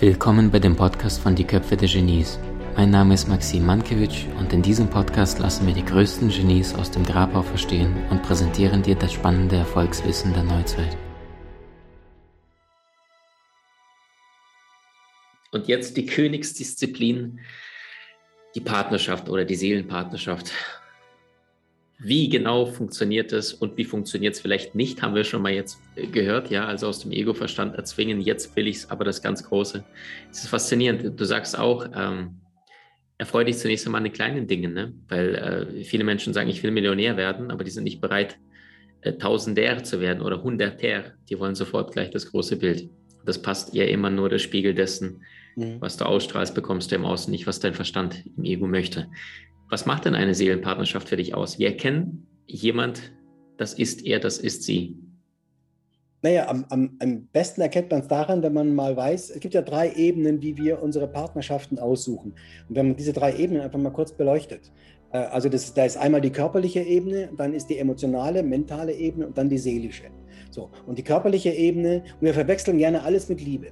[0.00, 2.38] Willkommen bei dem Podcast von Die Köpfe der Genies.
[2.74, 6.90] Mein Name ist Maxim Mankewitsch und in diesem Podcast lassen wir die größten Genies aus
[6.90, 10.96] dem Grabau verstehen und präsentieren dir das spannende Erfolgswissen der Neuzeit.
[15.52, 17.40] Und jetzt die Königsdisziplin,
[18.54, 20.50] die Partnerschaft oder die Seelenpartnerschaft.
[22.02, 25.78] Wie genau funktioniert es und wie funktioniert es vielleicht nicht, haben wir schon mal jetzt
[25.96, 29.44] äh, gehört, ja, also aus dem Ego-Verstand erzwingen, jetzt will ich es, aber das ganz
[29.44, 29.84] Große.
[30.30, 31.20] Es ist faszinierend.
[31.20, 32.40] Du sagst auch, ähm,
[33.18, 34.94] erfreue dich zunächst einmal an den kleinen Dingen, ne?
[35.08, 38.38] weil äh, viele Menschen sagen, ich will Millionär werden, aber die sind nicht bereit,
[39.02, 41.12] äh, Tausendär zu werden oder Hundertär.
[41.28, 42.88] Die wollen sofort gleich das große Bild.
[43.26, 45.22] Das passt ja immer nur der Spiegel dessen,
[45.56, 45.80] mhm.
[45.80, 49.08] was du ausstrahlst, bekommst du im Außen nicht, was dein Verstand im Ego möchte.
[49.70, 51.60] Was macht denn eine Seelenpartnerschaft für dich aus?
[51.60, 53.12] Wir erkennen jemand,
[53.56, 54.98] das ist er, das ist sie.
[56.22, 59.54] Naja, am, am, am besten erkennt man es daran, wenn man mal weiß, es gibt
[59.54, 62.34] ja drei Ebenen, wie wir unsere Partnerschaften aussuchen.
[62.68, 64.72] Und wenn man diese drei Ebenen einfach mal kurz beleuchtet,
[65.12, 69.28] äh, also das, da ist einmal die körperliche Ebene, dann ist die emotionale, mentale Ebene
[69.28, 70.10] und dann die seelische.
[70.50, 73.68] So, und die körperliche Ebene, und wir verwechseln gerne alles mit Liebe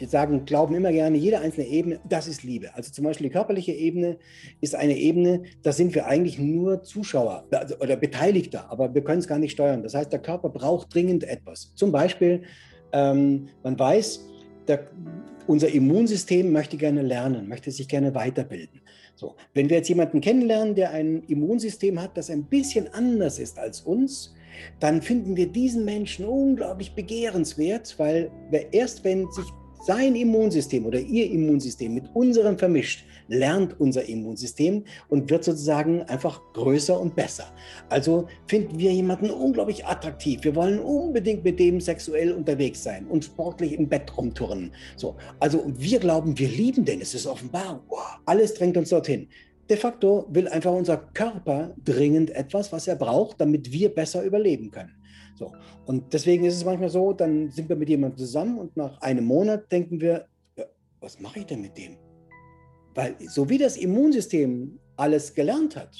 [0.00, 2.74] wir sagen, glauben immer gerne, jede einzelne Ebene, das ist Liebe.
[2.74, 4.18] Also zum Beispiel die körperliche Ebene
[4.60, 9.18] ist eine Ebene, da sind wir eigentlich nur Zuschauer also, oder Beteiligter, aber wir können
[9.18, 9.82] es gar nicht steuern.
[9.82, 11.72] Das heißt, der Körper braucht dringend etwas.
[11.74, 12.42] Zum Beispiel,
[12.92, 14.26] ähm, man weiß,
[14.66, 14.88] der,
[15.46, 18.80] unser Immunsystem möchte gerne lernen, möchte sich gerne weiterbilden.
[19.16, 23.58] So, wenn wir jetzt jemanden kennenlernen, der ein Immunsystem hat, das ein bisschen anders ist
[23.58, 24.34] als uns,
[24.78, 28.30] dann finden wir diesen Menschen unglaublich begehrenswert, weil
[28.72, 29.44] erst wenn sich
[29.80, 36.40] sein Immunsystem oder ihr Immunsystem mit unserem vermischt, lernt unser Immunsystem und wird sozusagen einfach
[36.52, 37.46] größer und besser.
[37.88, 40.44] Also finden wir jemanden unglaublich attraktiv.
[40.44, 44.72] Wir wollen unbedingt mit dem sexuell unterwegs sein und sportlich im Bett rumturnen.
[44.96, 47.00] So, also wir glauben, wir lieben den.
[47.00, 49.28] Es ist offenbar, wow, alles drängt uns dorthin.
[49.70, 54.72] De facto will einfach unser Körper dringend etwas, was er braucht, damit wir besser überleben
[54.72, 54.99] können.
[55.40, 55.52] So.
[55.86, 59.24] Und deswegen ist es manchmal so, dann sind wir mit jemandem zusammen und nach einem
[59.24, 60.66] Monat denken wir, ja,
[61.00, 61.96] was mache ich denn mit dem?
[62.94, 65.96] Weil so wie das Immunsystem alles gelernt hat,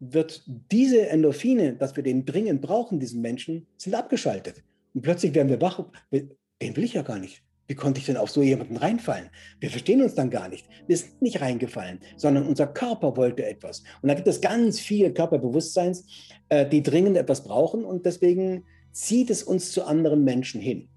[0.00, 4.62] wird diese Endorphine, dass wir den dringend brauchen, diesen Menschen, sind abgeschaltet.
[4.92, 7.42] Und plötzlich werden wir wach, den will ich ja gar nicht.
[7.68, 9.28] Wie konnte ich denn auf so jemanden reinfallen?
[9.60, 10.66] Wir verstehen uns dann gar nicht.
[10.86, 13.84] Wir sind nicht reingefallen, sondern unser Körper wollte etwas.
[14.00, 16.06] Und da gibt es ganz viele Körperbewusstseins,
[16.48, 20.88] äh, die dringend etwas brauchen und deswegen zieht es uns zu anderen Menschen hin.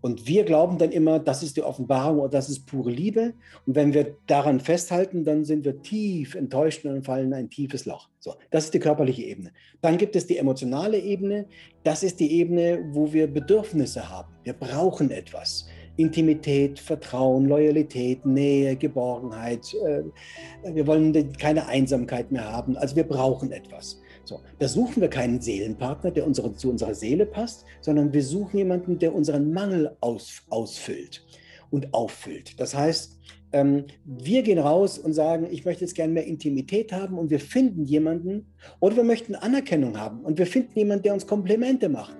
[0.00, 3.34] Und wir glauben dann immer, das ist die Offenbarung oder das ist pure Liebe.
[3.66, 7.86] Und wenn wir daran festhalten, dann sind wir tief enttäuscht und fallen in ein tiefes
[7.86, 8.08] Loch.
[8.20, 9.52] So, das ist die körperliche Ebene.
[9.80, 11.46] Dann gibt es die emotionale Ebene.
[11.82, 14.32] Das ist die Ebene, wo wir Bedürfnisse haben.
[14.44, 15.66] Wir brauchen etwas.
[15.96, 19.74] Intimität, Vertrauen, Loyalität, Nähe, Geborgenheit.
[19.74, 22.76] Äh, wir wollen keine Einsamkeit mehr haben.
[22.76, 24.00] Also wir brauchen etwas.
[24.24, 28.58] So, da suchen wir keinen Seelenpartner, der unsere, zu unserer Seele passt, sondern wir suchen
[28.58, 31.24] jemanden, der unseren Mangel aus, ausfüllt
[31.70, 32.58] und auffüllt.
[32.60, 33.18] Das heißt,
[33.52, 37.38] ähm, wir gehen raus und sagen, ich möchte jetzt gerne mehr Intimität haben und wir
[37.38, 38.46] finden jemanden
[38.80, 42.16] oder wir möchten Anerkennung haben und wir finden jemanden, der uns Komplimente macht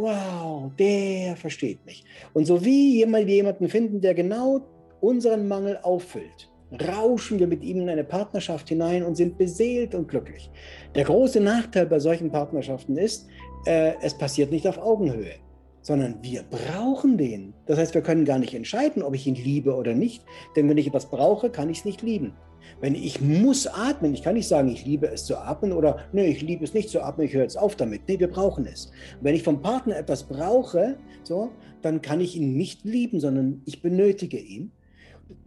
[0.00, 2.04] wow, der versteht mich.
[2.32, 4.60] Und so wie jemand, jemanden finden, der genau
[5.00, 6.50] unseren Mangel auffüllt,
[6.88, 10.50] rauschen wir mit ihm in eine Partnerschaft hinein und sind beseelt und glücklich.
[10.94, 13.28] Der große Nachteil bei solchen Partnerschaften ist,
[13.66, 15.34] äh, es passiert nicht auf Augenhöhe,
[15.82, 17.54] sondern wir brauchen den.
[17.66, 20.24] Das heißt, wir können gar nicht entscheiden, ob ich ihn liebe oder nicht,
[20.56, 22.34] denn wenn ich etwas brauche, kann ich es nicht lieben.
[22.80, 26.26] Wenn ich muss atmen, ich kann nicht sagen, ich liebe es zu atmen oder nee,
[26.26, 28.02] ich liebe es nicht zu atmen, ich höre jetzt auf damit.
[28.08, 28.90] Nee, wir brauchen es.
[29.20, 31.50] wenn ich vom Partner etwas brauche, so,
[31.82, 34.72] dann kann ich ihn nicht lieben, sondern ich benötige ihn.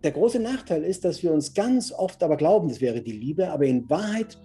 [0.03, 3.50] Der große Nachteil ist, dass wir uns ganz oft aber glauben, das wäre die Liebe,
[3.50, 4.38] aber in Wahrheit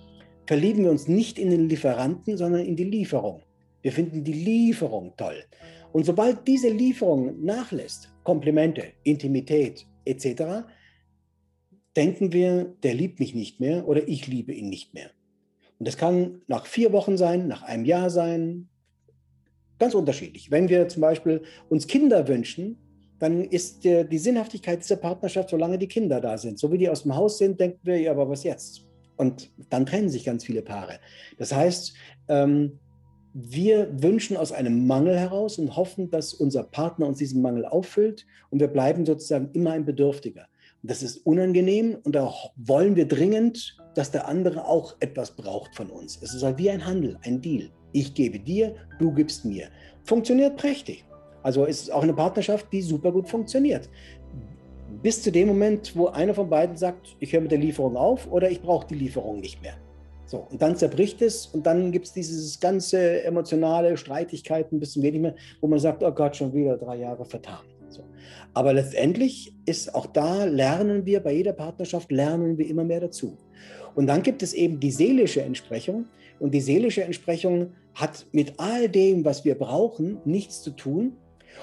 [0.46, 3.42] verlieben wir uns nicht in den Lieferanten, sondern in die Lieferung.
[3.82, 5.36] Wir finden die Lieferung toll.
[5.98, 10.64] Und sobald diese Lieferung nachlässt, Komplimente, Intimität etc.,
[11.96, 15.10] denken wir, der liebt mich nicht mehr oder ich liebe ihn nicht mehr.
[15.80, 18.68] Und das kann nach vier Wochen sein, nach einem Jahr sein,
[19.80, 20.52] ganz unterschiedlich.
[20.52, 22.78] Wenn wir zum Beispiel uns Kinder wünschen,
[23.18, 26.60] dann ist die Sinnhaftigkeit dieser Partnerschaft, solange die Kinder da sind.
[26.60, 28.86] So wie die aus dem Haus sind, denken wir, ja, aber was jetzt?
[29.16, 31.00] Und dann trennen sich ganz viele Paare.
[31.38, 31.92] Das heißt,
[32.28, 32.78] ähm,
[33.34, 38.26] wir wünschen aus einem Mangel heraus und hoffen, dass unser Partner uns diesen Mangel auffüllt
[38.50, 40.46] und wir bleiben sozusagen immer ein Bedürftiger.
[40.82, 45.90] Das ist unangenehm und da wollen wir dringend, dass der andere auch etwas braucht von
[45.90, 46.20] uns.
[46.22, 47.70] Es ist halt wie ein Handel, ein Deal.
[47.92, 49.68] Ich gebe dir, du gibst mir.
[50.04, 51.04] Funktioniert prächtig.
[51.42, 53.88] Also ist es auch eine Partnerschaft, die super gut funktioniert.
[55.02, 58.30] bis zu dem Moment, wo einer von beiden sagt, ich höre mit der Lieferung auf
[58.30, 59.74] oder ich brauche die Lieferung nicht mehr.
[60.28, 65.00] So, und dann zerbricht es und dann gibt es dieses ganze emotionale Streitigkeiten bis zum
[65.00, 67.60] nicht mehr, wo man sagt, oh Gott, schon wieder drei Jahre vertan.
[67.88, 68.02] So.
[68.52, 73.38] Aber letztendlich ist auch da lernen wir, bei jeder Partnerschaft lernen wir immer mehr dazu.
[73.94, 76.04] Und dann gibt es eben die seelische Entsprechung.
[76.38, 81.16] Und die seelische Entsprechung hat mit all dem, was wir brauchen, nichts zu tun.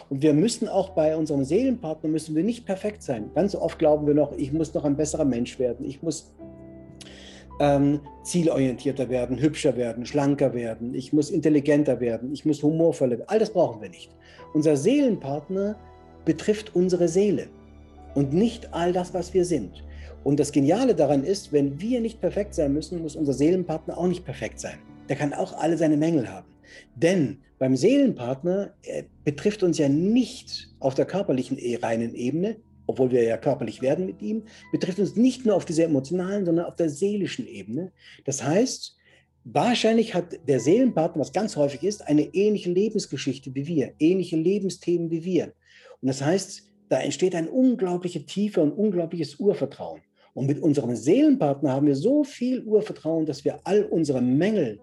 [0.10, 3.30] Und wir müssen auch bei unserem Seelenpartner müssen wir nicht perfekt sein.
[3.36, 5.86] Ganz oft glauben wir noch, ich muss noch ein besserer Mensch werden.
[5.86, 6.34] Ich muss
[7.60, 13.30] ähm, zielorientierter werden, hübscher werden, schlanker werden, ich muss intelligenter werden, ich muss humorvoller werden.
[13.30, 14.12] All das brauchen wir nicht.
[14.54, 15.78] Unser Seelenpartner
[16.25, 17.48] betrifft unsere Seele
[18.13, 19.84] und nicht all das, was wir sind.
[20.24, 24.07] Und das Geniale daran ist, wenn wir nicht perfekt sein müssen, muss unser Seelenpartner auch
[24.07, 24.80] nicht perfekt sein.
[25.07, 26.48] Der kann auch alle seine Mängel haben.
[26.96, 32.57] Denn beim Seelenpartner äh, betrifft uns ja nicht auf der körperlichen e-, reinen Ebene,
[32.88, 36.66] obwohl wir ja körperlich werden mit ihm, betrifft uns nicht nur auf dieser emotionalen, sondern
[36.66, 37.92] auf der seelischen Ebene.
[38.26, 38.96] Das heißt,
[39.44, 45.10] wahrscheinlich hat der Seelenpartner, was ganz häufig ist, eine ähnliche Lebensgeschichte wie wir, ähnliche Lebensthemen
[45.12, 45.54] wie wir.
[46.02, 50.02] Und das heißt, da entsteht eine unglaubliche Tiefe und unglaubliches Urvertrauen.
[50.34, 54.80] Und mit unserem Seelenpartner haben wir so viel Urvertrauen, dass wir all unsere Mängel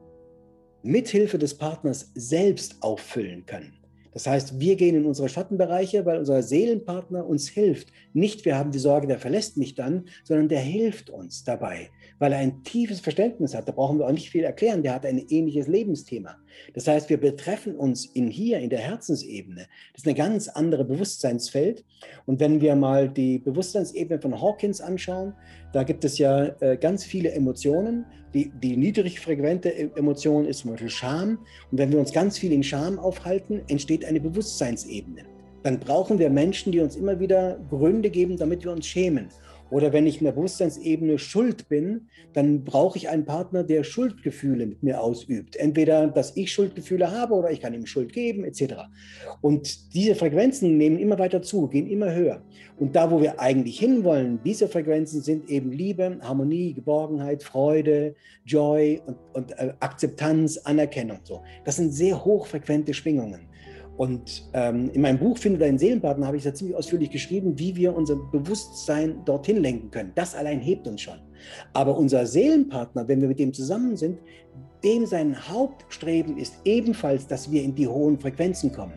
[0.83, 3.82] mithilfe des Partners selbst auffüllen können.
[4.13, 7.93] Das heißt, wir gehen in unsere Schattenbereiche, weil unser Seelenpartner uns hilft.
[8.13, 11.91] Nicht wir haben die Sorge, der verlässt mich dann, sondern der hilft uns dabei,
[12.23, 13.67] weil er ein tiefes Verständnis hat.
[13.67, 14.85] Da brauchen wir auch nicht viel erklären.
[14.85, 16.37] Der hat ein ähnliches Lebensthema.
[16.73, 19.67] Das heißt, wir betreffen uns in hier, in der Herzensebene.
[19.93, 21.85] Das ist ein ganz anderes Bewusstseinsfeld.
[22.25, 25.35] Und wenn wir mal die Bewusstseinsebene von Hawkins anschauen,
[25.73, 28.07] da gibt es ja äh, ganz viele Emotionen.
[28.35, 31.39] Die, die niedrig frequente e-, Emotion ist zum Beispiel Scham.
[31.73, 35.25] Und wenn wir uns ganz viel in Scham aufhalten, entsteht eine Bewusstseinsebene.
[35.65, 39.29] Dann brauchen wir Menschen, die uns immer wieder Gründe geben, damit wir uns schämen.
[39.73, 44.67] Oder wenn ich in der Bewusstseinsebene Schuld bin, dann brauche ich einen Partner, der Schuldgefühle
[44.67, 45.57] mit mir ausübt.
[45.57, 48.75] Entweder, dass ich Schuldgefühle habe oder ich kann ihm Schuld geben, etc.
[49.41, 52.43] Und diese Frequenzen nehmen immer weiter zu, gehen immer höher.
[52.79, 58.15] Und da, wo wir eigentlich hinwollen, diese Frequenzen sind eben Liebe, Harmonie, Geborgenheit, Freude,
[58.45, 61.21] Joy und, und äh, Akzeptanz, Anerkennung.
[61.25, 61.43] So.
[61.65, 63.49] Das sind sehr hochfrequente Schwingungen.
[63.97, 67.77] Und ähm, in meinem Buch Finde deinen Seelenpartner habe ich da ziemlich ausführlich geschrieben, wie
[67.77, 70.13] wir unser Bewusstsein dorthin lenken können.
[70.15, 71.19] Das allein hebt uns schon.
[71.73, 74.19] Aber unser Seelenpartner, wenn wir mit dem zusammen sind,
[74.83, 78.95] dem sein Hauptstreben ist ebenfalls, dass wir in die hohen Frequenzen kommen.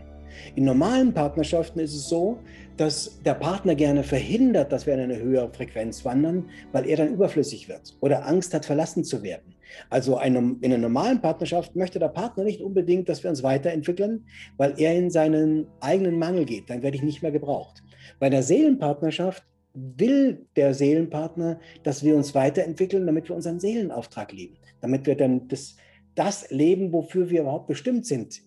[0.56, 2.40] In normalen Partnerschaften ist es so,
[2.78, 7.14] dass der Partner gerne verhindert, dass wir in eine höhere Frequenz wandern, weil er dann
[7.14, 9.55] überflüssig wird oder Angst hat, verlassen zu werden.
[9.90, 14.26] Also in einer normalen Partnerschaft möchte der Partner nicht unbedingt, dass wir uns weiterentwickeln,
[14.58, 16.70] weil er in seinen eigenen Mangel geht.
[16.70, 17.84] Dann werde ich nicht mehr gebraucht.
[18.20, 19.44] Bei der Seelenpartnerschaft
[19.74, 25.48] will der Seelenpartner, dass wir uns weiterentwickeln, damit wir unseren Seelenauftrag leben, damit wir dann
[25.48, 25.76] das,
[26.16, 28.42] das leben, wofür wir überhaupt bestimmt sind.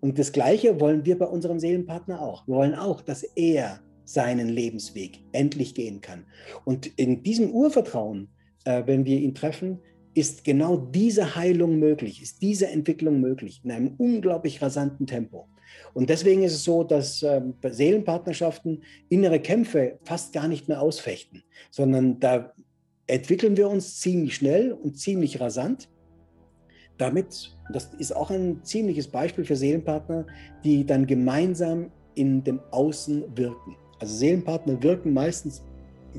[0.00, 2.46] Und das Gleiche wollen wir bei unserem Seelenpartner auch.
[2.46, 6.26] Wir wollen auch, dass er seinen Lebensweg endlich gehen kann.
[6.64, 8.28] Und in diesem Urvertrauen,
[8.64, 9.80] äh, wenn wir ihn treffen,
[10.14, 15.48] ist genau diese Heilung möglich, ist diese Entwicklung möglich in einem unglaublich rasanten Tempo.
[15.92, 21.42] Und deswegen ist es so, dass ähm, Seelenpartnerschaften innere Kämpfe fast gar nicht mehr ausfechten,
[21.70, 22.52] sondern da
[23.06, 25.88] entwickeln wir uns ziemlich schnell und ziemlich rasant.
[26.96, 30.26] Damit, das ist auch ein ziemliches Beispiel für Seelenpartner,
[30.62, 33.76] die dann gemeinsam in dem Außen wirken.
[33.98, 35.64] Also Seelenpartner wirken meistens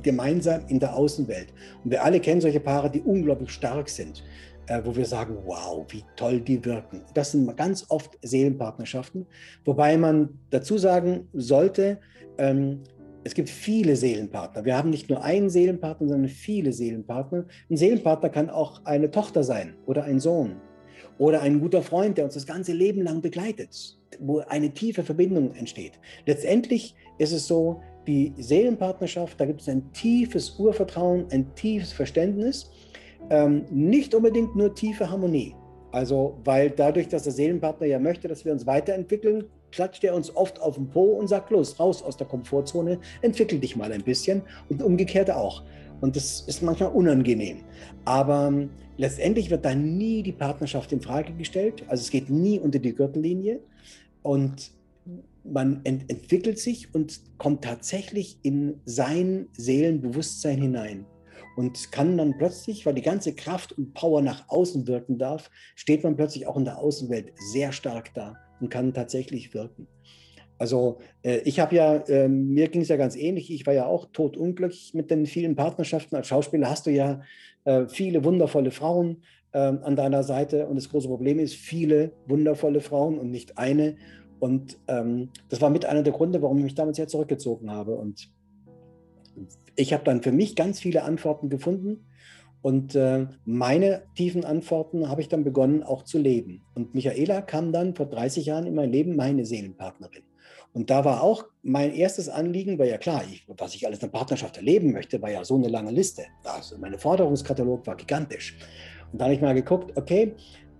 [0.01, 1.53] gemeinsam in der Außenwelt.
[1.83, 4.23] Und wir alle kennen solche Paare, die unglaublich stark sind,
[4.67, 7.01] äh, wo wir sagen, wow, wie toll die wirken.
[7.13, 9.25] Das sind ganz oft Seelenpartnerschaften,
[9.63, 11.99] wobei man dazu sagen sollte,
[12.37, 12.81] ähm,
[13.23, 14.65] es gibt viele Seelenpartner.
[14.65, 17.45] Wir haben nicht nur einen Seelenpartner, sondern viele Seelenpartner.
[17.71, 20.57] Ein Seelenpartner kann auch eine Tochter sein oder ein Sohn
[21.17, 25.55] oder ein guter Freund, der uns das ganze Leben lang begleitet, wo eine tiefe Verbindung
[25.55, 25.93] entsteht.
[26.27, 32.71] Letztendlich ist es so, die Seelenpartnerschaft, da gibt es ein tiefes Urvertrauen, ein tiefes Verständnis,
[33.29, 35.55] ähm, nicht unbedingt nur tiefe Harmonie.
[35.91, 40.35] Also, weil dadurch, dass der Seelenpartner ja möchte, dass wir uns weiterentwickeln, klatscht er uns
[40.35, 44.03] oft auf den Po und sagt, los, raus aus der Komfortzone, entwickel dich mal ein
[44.03, 45.63] bisschen und umgekehrt auch.
[46.01, 47.59] Und das ist manchmal unangenehm.
[48.03, 51.83] Aber ähm, letztendlich wird da nie die Partnerschaft in Frage gestellt.
[51.87, 53.61] Also es geht nie unter die Gürtellinie.
[54.21, 54.71] Und
[55.45, 61.05] man ent entwickelt sich und kommt tatsächlich in sein Seelenbewusstsein hinein
[61.55, 66.03] und kann dann plötzlich, weil die ganze Kraft und Power nach außen wirken darf, steht
[66.03, 69.87] man plötzlich auch in der Außenwelt sehr stark da und kann tatsächlich wirken.
[70.57, 73.85] Also äh, ich habe ja, äh, mir ging es ja ganz ähnlich, ich war ja
[73.85, 76.15] auch totunglücklich mit den vielen Partnerschaften.
[76.15, 77.21] Als Schauspieler hast du ja
[77.65, 79.23] äh, viele wundervolle Frauen
[79.53, 83.97] ähm, an deiner Seite und das große Problem ist, viele wundervolle Frauen und nicht eine.
[84.45, 87.95] Und ähm, das war mit einer der Gründe, warum ich mich damals ja zurückgezogen habe.
[87.95, 88.29] Und
[89.75, 92.05] ich habe dann für mich ganz viele Antworten gefunden.
[92.61, 96.61] Und äh, meine tiefen Antworten habe ich dann begonnen auch zu leben.
[96.75, 100.21] Und Michaela kam dann vor 30 Jahren in mein Leben, meine Seelenpartnerin.
[100.73, 104.11] Und da war auch mein erstes Anliegen, weil ja klar, ich, was ich alles in
[104.11, 106.23] Partnerschaft erleben möchte, war ja so eine lange Liste.
[106.43, 108.55] Also mein Forderungskatalog war gigantisch.
[109.11, 110.35] Und da habe ich mal geguckt, okay,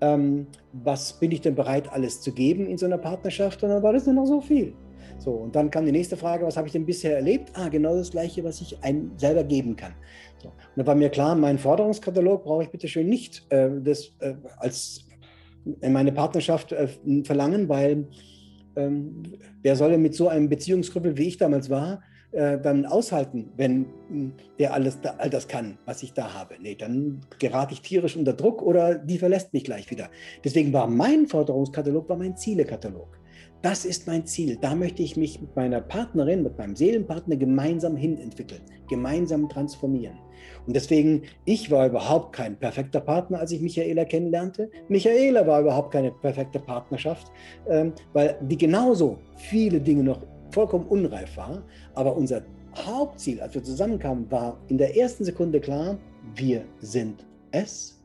[0.05, 3.63] ähm, was bin ich denn bereit, alles zu geben in so einer Partnerschaft?
[3.63, 4.73] Und dann war das nur noch so viel.
[5.17, 7.51] So, und dann kam die nächste Frage, was habe ich denn bisher erlebt?
[7.53, 9.93] Ah, genau das Gleiche, was ich einem selber geben kann.
[10.41, 14.11] So, und da war mir klar, meinen Forderungskatalog brauche ich bitte schön nicht äh, das,
[14.19, 15.07] äh, als
[15.81, 16.87] in meine Partnerschaft äh,
[17.23, 18.07] verlangen, weil
[18.75, 19.23] ähm,
[19.61, 22.03] wer soll denn mit so einem Beziehungskrüppel, wie ich damals war,
[22.35, 26.55] äh, dann aushalten, wenn hm, der alles all das kann, was ich da habe.
[26.59, 30.09] Nee, dann gerate ich tierisch unter Druck oder die verlässt mich gleich wieder.
[30.43, 33.17] Deswegen war mein Forderungskatalog war mein Zielekatalog.
[33.61, 34.57] Das ist mein Ziel.
[34.59, 40.19] Da möchte ich mich mit meiner Partnerin, mit meinem Seelenpartner gemeinsam hinentwickeln, gemeinsam transformieren.
[40.67, 44.69] Und deswegen, ich war überhaupt kein perfekter Partner, als ich Michaela kennenlernte.
[44.87, 47.31] Michaela war überhaupt keine perfekte Partnerschaft,
[47.69, 50.21] ähm, weil die genauso viele Dinge noch
[50.55, 51.63] vollkommen unreif war.
[51.93, 52.43] Aber unser
[52.77, 55.99] Hauptziel, als wir zusammenkamen, war in der ersten Sekunde klar,
[56.33, 58.01] wir sind es.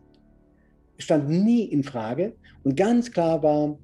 [0.99, 2.35] Stand nie in Frage.
[2.65, 3.79] Und ganz klar war,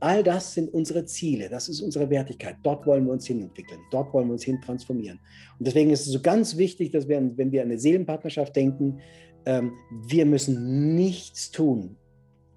[0.00, 2.56] all das sind unsere Ziele, das ist unsere Wertigkeit.
[2.62, 5.18] Dort wollen wir uns hinentwickeln, dort wollen wir uns hin transformieren.
[5.58, 9.00] Und deswegen ist es so ganz wichtig, dass wir, wenn wir an eine Seelenpartnerschaft denken,
[9.46, 9.72] ähm,
[10.06, 11.96] wir müssen nichts tun.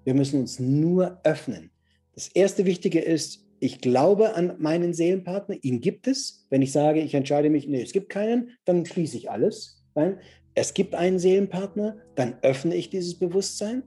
[0.04, 1.70] Wir müssen uns nur öffnen.
[2.14, 6.46] Das erste Wichtige ist, ich glaube an meinen Seelenpartner, ihn gibt es.
[6.50, 9.82] Wenn ich sage, ich entscheide mich, nee, es gibt keinen, dann schließe ich alles.
[9.94, 10.18] Weil
[10.54, 13.82] es gibt einen Seelenpartner, dann öffne ich dieses Bewusstsein.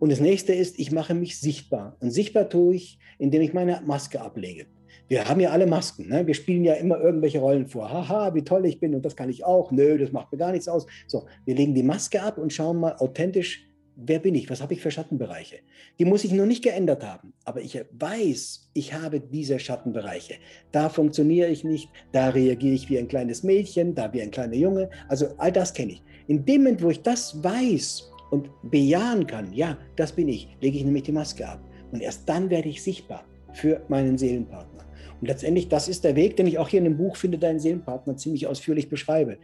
[0.00, 1.96] Und das nächste ist, ich mache mich sichtbar.
[2.00, 4.66] Und sichtbar tue ich, indem ich meine Maske ablege.
[5.08, 6.08] Wir haben ja alle Masken.
[6.10, 6.26] Ne?
[6.26, 7.90] Wir spielen ja immer irgendwelche Rollen vor.
[7.90, 9.70] Haha, wie toll ich bin und das kann ich auch.
[9.70, 10.86] Nö, das macht mir gar nichts aus.
[11.06, 13.66] So, wir legen die Maske ab und schauen mal authentisch,
[13.96, 14.48] wer bin ich?
[14.50, 15.56] Was habe ich für Schattenbereiche?
[15.98, 20.34] Die muss ich noch nicht geändert haben, aber ich weiß, ich habe diese Schattenbereiche.
[20.70, 24.54] Da funktioniere ich nicht, da reagiere ich wie ein kleines Mädchen, da wie ein kleiner
[24.54, 24.90] Junge.
[25.08, 26.02] Also all das kenne ich.
[26.28, 30.76] In dem Moment, wo ich das weiß und bejahen kann, ja, das bin ich, lege
[30.76, 31.60] ich nämlich die Maske ab.
[31.92, 33.24] Und erst dann werde ich sichtbar
[33.54, 34.84] für meinen Seelenpartner.
[35.20, 37.58] Und letztendlich, das ist der Weg, den ich auch hier in dem Buch Finde deinen
[37.58, 39.38] Seelenpartner ziemlich ausführlich beschreibe.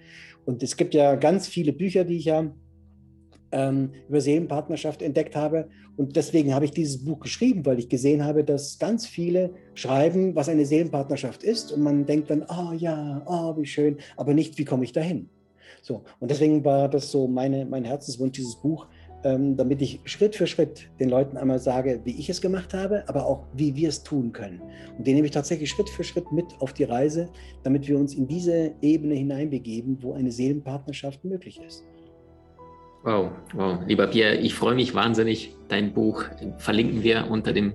[0.44, 2.52] Und es gibt ja ganz viele Bücher, die ich ja
[3.52, 5.68] ähm, über Seelenpartnerschaft entdeckt habe.
[5.96, 10.34] Und deswegen habe ich dieses Buch geschrieben, weil ich gesehen habe, dass ganz viele schreiben,
[10.34, 11.72] was eine Seelenpartnerschaft ist.
[11.72, 15.28] Und man denkt dann, oh ja, oh, wie schön, aber nicht, wie komme ich dahin?
[15.82, 18.86] So, und deswegen war das so meine, mein Herzenswunsch, dieses Buch,
[19.24, 23.04] ähm, damit ich Schritt für Schritt den Leuten einmal sage, wie ich es gemacht habe,
[23.08, 24.60] aber auch, wie wir es tun können.
[24.96, 27.28] Und den nehme ich tatsächlich Schritt für Schritt mit auf die Reise,
[27.62, 31.84] damit wir uns in diese Ebene hineinbegeben, wo eine Seelenpartnerschaft möglich ist.
[33.04, 33.80] Wow, wow.
[33.86, 35.56] Lieber Pierre, ich freue mich wahnsinnig.
[35.66, 36.24] Dein Buch
[36.58, 37.74] verlinken wir unter dem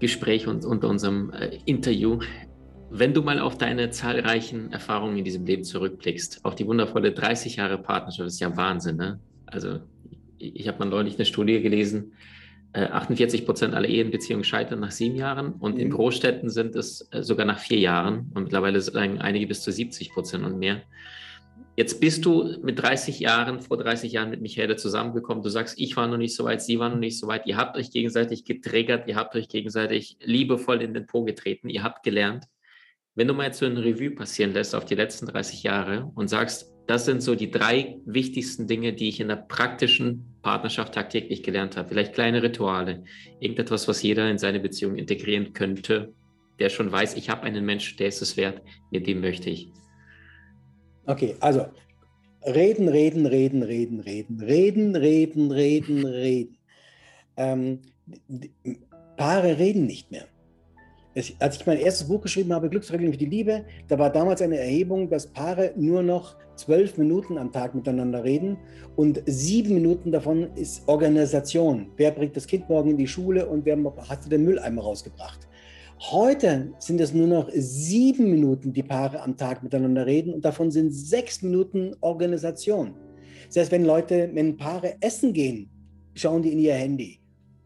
[0.00, 2.18] Gespräch und unter unserem äh, Interview.
[2.90, 7.56] Wenn du mal auf deine zahlreichen Erfahrungen in diesem Leben zurückblickst, auf die wundervolle 30
[7.56, 8.96] Jahre Partnerschaft, das ist ja Wahnsinn.
[8.96, 9.20] Ne?
[9.46, 9.78] Also
[10.38, 12.14] ich, ich habe mal neulich eine Studie gelesen,
[12.72, 15.80] äh, 48 Prozent aller Ehenbeziehungen scheitern nach sieben Jahren und mhm.
[15.80, 19.70] in Großstädten sind es äh, sogar nach vier Jahren und mittlerweile sagen einige bis zu
[19.70, 20.82] 70 Prozent und mehr.
[21.76, 25.42] Jetzt bist du mit 30 Jahren, vor 30 Jahren mit Michaela zusammengekommen.
[25.42, 27.46] Du sagst, ich war noch nicht so weit, sie war noch nicht so weit.
[27.46, 31.82] Ihr habt euch gegenseitig getriggert, ihr habt euch gegenseitig liebevoll in den Po getreten, ihr
[31.82, 32.44] habt gelernt.
[33.16, 36.28] Wenn du mal jetzt so ein Revue passieren lässt auf die letzten 30 Jahre und
[36.28, 41.42] sagst, das sind so die drei wichtigsten Dinge, die ich in der praktischen Partnerschaft tagtäglich
[41.42, 41.88] gelernt habe.
[41.88, 43.04] Vielleicht kleine Rituale,
[43.40, 46.12] irgendetwas, was jeder in seine Beziehung integrieren könnte,
[46.58, 49.72] der schon weiß, ich habe einen Menschen, der ist es wert, mit dem möchte ich.
[51.06, 51.66] Okay, also
[52.46, 56.58] reden, reden, reden, reden, reden, reden, reden, reden, reden.
[57.36, 57.80] Ähm,
[59.16, 60.26] Paare reden nicht mehr.
[61.14, 64.42] Es, als ich mein erstes Buch geschrieben habe, Glücksregeln für die Liebe, da war damals
[64.42, 68.56] eine Erhebung, dass Paare nur noch zwölf Minuten am Tag miteinander reden
[68.96, 71.92] und sieben Minuten davon ist Organisation.
[71.96, 73.76] Wer bringt das Kind morgen in die Schule und wer
[74.08, 75.46] hat den Mülleimer rausgebracht?
[76.00, 80.70] Heute sind es nur noch sieben Minuten, die Paare am Tag miteinander reden und davon
[80.70, 82.94] sind sechs Minuten Organisation.
[83.54, 85.70] Heißt, wenn Leute, wenn Paare essen gehen,
[86.14, 87.20] schauen die in ihr Handy.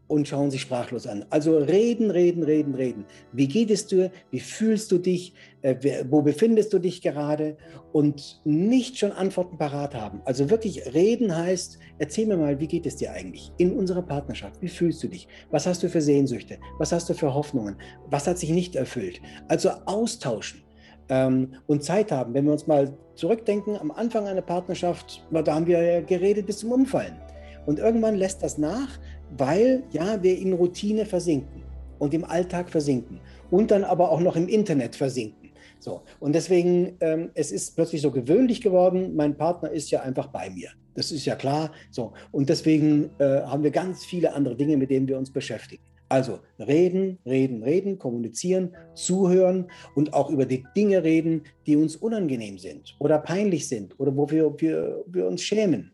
[0.09, 1.23] Und schauen sich sprachlos an.
[1.29, 3.05] Also reden, reden, reden, reden.
[3.31, 4.11] Wie geht es dir?
[4.31, 5.33] Wie fühlst du dich?
[5.61, 7.55] Äh, wo befindest du dich gerade?
[7.93, 10.21] Und nicht schon Antworten parat haben.
[10.25, 14.59] Also wirklich reden heißt, erzähl mir mal, wie geht es dir eigentlich in unserer Partnerschaft?
[14.61, 15.27] Wie fühlst du dich?
[15.51, 16.57] Was hast du für Sehnsüchte?
[16.79, 17.75] Was hast du für Hoffnungen?
[18.09, 19.21] Was hat sich nicht erfüllt?
[19.47, 20.63] Also austauschen
[21.09, 22.33] ähm, und Zeit haben.
[22.33, 26.71] Wenn wir uns mal zurückdenken, am Anfang einer Partnerschaft, da haben wir geredet bis zum
[26.71, 27.15] Umfallen.
[27.65, 28.99] Und irgendwann lässt das nach,
[29.37, 31.63] weil ja, wir in Routine versinken
[31.99, 33.19] und im Alltag versinken
[33.51, 35.49] und dann aber auch noch im Internet versinken.
[35.79, 40.27] So, und deswegen, ähm, es ist plötzlich so gewöhnlich geworden, mein Partner ist ja einfach
[40.27, 40.69] bei mir.
[40.93, 41.71] Das ist ja klar.
[41.91, 45.83] So, und deswegen äh, haben wir ganz viele andere Dinge, mit denen wir uns beschäftigen.
[46.09, 52.57] Also reden, reden, reden, kommunizieren, zuhören und auch über die Dinge reden, die uns unangenehm
[52.57, 55.91] sind oder peinlich sind oder wo wir, wir, wir uns schämen.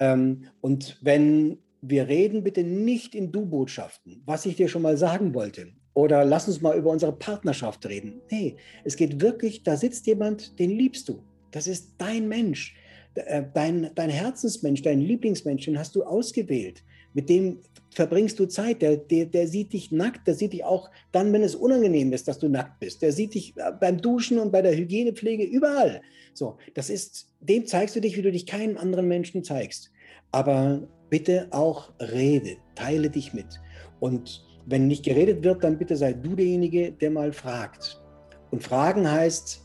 [0.00, 5.34] Ähm, und wenn wir reden bitte nicht in Du-Botschaften, was ich dir schon mal sagen
[5.34, 5.68] wollte.
[5.92, 8.20] Oder lass uns mal über unsere Partnerschaft reden.
[8.30, 11.22] Nee, es geht wirklich, da sitzt jemand, den liebst du.
[11.52, 12.74] Das ist dein Mensch,
[13.14, 16.82] äh, dein, dein Herzensmensch, dein Lieblingsmensch, den hast du ausgewählt.
[17.12, 17.60] Mit dem
[17.90, 18.82] verbringst du Zeit.
[18.82, 22.26] Der, der, der sieht dich nackt, der sieht dich auch dann, wenn es unangenehm ist,
[22.26, 23.02] dass du nackt bist.
[23.02, 26.00] Der sieht dich äh, beim Duschen und bei der Hygienepflege überall.
[26.32, 29.92] So, das ist, dem zeigst du dich, wie du dich keinem anderen Menschen zeigst.
[30.32, 33.60] Aber bitte auch rede, teile dich mit.
[34.00, 38.02] Und wenn nicht geredet wird, dann bitte sei du derjenige, der mal fragt.
[38.50, 39.62] Und fragen heißt,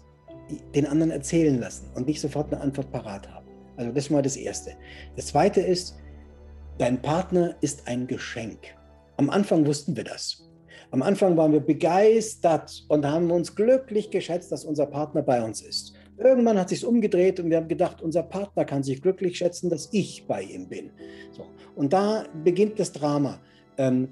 [0.75, 3.47] den anderen erzählen lassen und nicht sofort eine Antwort parat haben.
[3.77, 4.71] Also das ist mal das Erste.
[5.15, 5.95] Das Zweite ist,
[6.77, 8.59] dein Partner ist ein Geschenk.
[9.17, 10.49] Am Anfang wussten wir das.
[10.91, 15.61] Am Anfang waren wir begeistert und haben uns glücklich geschätzt, dass unser Partner bei uns
[15.61, 15.93] ist.
[16.19, 19.89] Irgendwann hat sich umgedreht und wir haben gedacht, unser Partner kann sich glücklich schätzen, dass
[19.93, 20.91] ich bei ihm bin.
[21.31, 21.45] So.
[21.75, 23.39] Und da beginnt das Drama.
[23.77, 24.09] Ähm,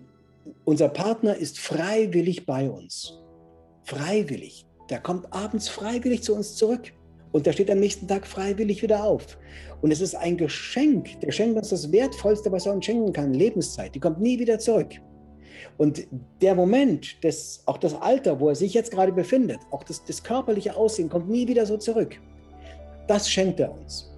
[0.64, 3.20] unser Partner ist freiwillig bei uns.
[3.84, 4.66] Freiwillig.
[4.90, 6.94] Der kommt abends freiwillig zu uns zurück.
[7.34, 9.38] Und der steht am nächsten Tag freiwillig wieder auf.
[9.82, 11.20] Und es ist ein Geschenk.
[11.20, 13.94] Der schenkt uns das Wertvollste, was er uns schenken kann, Lebenszeit.
[13.94, 14.96] Die kommt nie wieder zurück.
[15.78, 16.08] Und
[16.42, 20.24] der Moment, des, auch das Alter, wo er sich jetzt gerade befindet, auch das, das
[20.24, 22.20] körperliche Aussehen, kommt nie wieder so zurück.
[23.08, 24.12] Das schenkt er uns.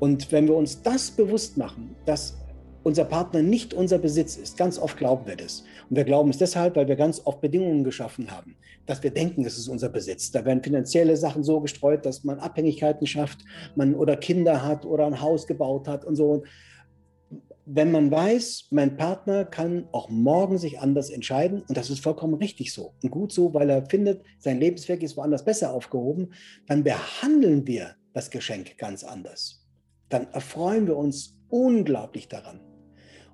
[0.00, 2.36] Und wenn wir uns das bewusst machen, dass
[2.84, 5.64] unser Partner nicht unser Besitz ist, ganz oft glauben wir das.
[5.90, 9.44] Und wir glauben es deshalb, weil wir ganz oft Bedingungen geschaffen haben, dass wir denken,
[9.44, 10.30] es ist unser Besitz.
[10.30, 13.40] Da werden finanzielle Sachen so gestreut, dass man Abhängigkeiten schafft,
[13.74, 16.44] man oder Kinder hat oder ein Haus gebaut hat und so
[17.70, 22.34] wenn man weiß, mein Partner kann auch morgen sich anders entscheiden und das ist vollkommen
[22.34, 26.32] richtig so und gut so, weil er findet, sein Lebensweg ist woanders besser aufgehoben,
[26.66, 29.66] dann behandeln wir das Geschenk ganz anders.
[30.08, 32.60] Dann erfreuen wir uns unglaublich daran.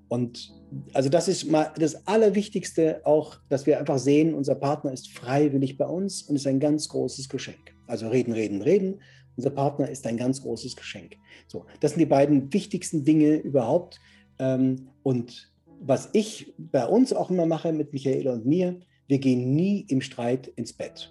[0.08, 0.52] Und
[0.92, 5.78] also das ist mal das Allerwichtigste auch, dass wir einfach sehen, unser Partner ist freiwillig
[5.78, 7.74] bei uns und ist ein ganz großes Geschenk.
[7.86, 9.00] Also reden, reden, reden.
[9.36, 11.16] Unser Partner ist ein ganz großes Geschenk.
[11.46, 14.00] So, das sind die beiden wichtigsten Dinge überhaupt,
[14.38, 19.84] und was ich bei uns auch immer mache mit Michaela und mir, wir gehen nie
[19.88, 21.10] im Streit ins Bett.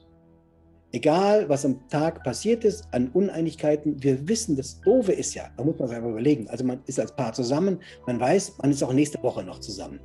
[0.92, 5.64] Egal, was am Tag passiert ist an Uneinigkeiten, wir wissen, das Doofe ist ja, da
[5.64, 6.48] muss man sich einfach überlegen.
[6.50, 10.00] Also man ist als Paar zusammen, man weiß, man ist auch nächste Woche noch zusammen.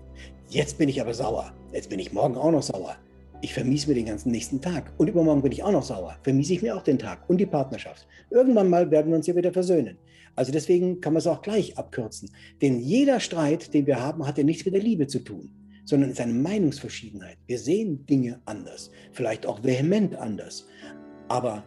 [0.49, 1.53] Jetzt bin ich aber sauer.
[1.73, 2.97] Jetzt bin ich morgen auch noch sauer.
[3.41, 4.93] Ich vermiese mir den ganzen nächsten Tag.
[4.97, 6.17] Und übermorgen bin ich auch noch sauer.
[6.23, 8.09] Vermiese ich mir auch den Tag und die Partnerschaft.
[8.31, 9.97] Irgendwann mal werden wir uns ja wieder versöhnen.
[10.35, 12.31] Also deswegen kann man es auch gleich abkürzen.
[12.63, 15.51] Denn jeder Streit, den wir haben, hat ja nichts mit der Liebe zu tun,
[15.85, 17.39] sondern ist eine Meinungsverschiedenheit.
[17.47, 20.67] Wir sehen Dinge anders, vielleicht auch vehement anders.
[21.29, 21.65] Aber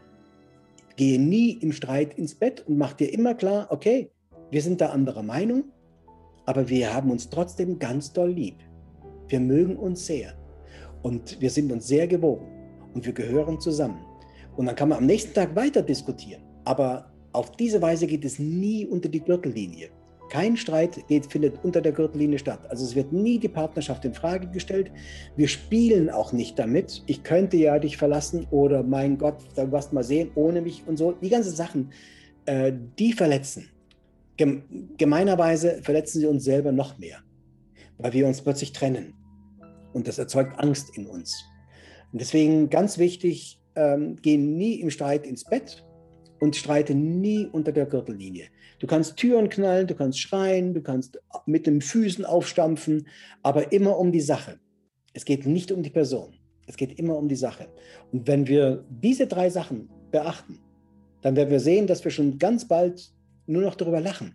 [0.97, 4.11] gehe nie im Streit ins Bett und mach dir immer klar, okay,
[4.51, 5.65] wir sind da anderer Meinung,
[6.45, 8.55] aber wir haben uns trotzdem ganz doll lieb.
[9.27, 10.33] Wir mögen uns sehr
[11.03, 12.47] und wir sind uns sehr gewogen
[12.93, 13.99] und wir gehören zusammen.
[14.57, 16.41] Und dann kann man am nächsten Tag weiter diskutieren.
[16.65, 19.89] Aber auf diese Weise geht es nie unter die Gürtellinie.
[20.29, 22.61] Kein Streit geht, findet unter der Gürtellinie statt.
[22.69, 24.91] Also es wird nie die Partnerschaft in Frage gestellt.
[25.35, 27.03] Wir spielen auch nicht damit.
[27.07, 30.97] Ich könnte ja dich verlassen oder mein Gott, du wirst mal sehen, ohne mich und
[30.97, 31.11] so.
[31.11, 31.91] Die ganzen Sachen,
[32.45, 33.69] äh, die verletzen.
[34.97, 37.19] Gemeinerweise verletzen sie uns selber noch mehr,
[37.97, 39.13] weil wir uns plötzlich trennen.
[39.93, 41.45] Und das erzeugt Angst in uns.
[42.11, 45.85] Und deswegen ganz wichtig, ähm, gehen nie im Streit ins Bett,
[46.41, 48.47] und streite nie unter der Gürtellinie.
[48.79, 53.07] Du kannst Türen knallen, du kannst schreien, du kannst mit den Füßen aufstampfen,
[53.43, 54.59] aber immer um die Sache.
[55.13, 56.33] Es geht nicht um die Person.
[56.67, 57.67] Es geht immer um die Sache.
[58.11, 60.59] Und wenn wir diese drei Sachen beachten,
[61.21, 63.13] dann werden wir sehen, dass wir schon ganz bald
[63.45, 64.33] nur noch darüber lachen.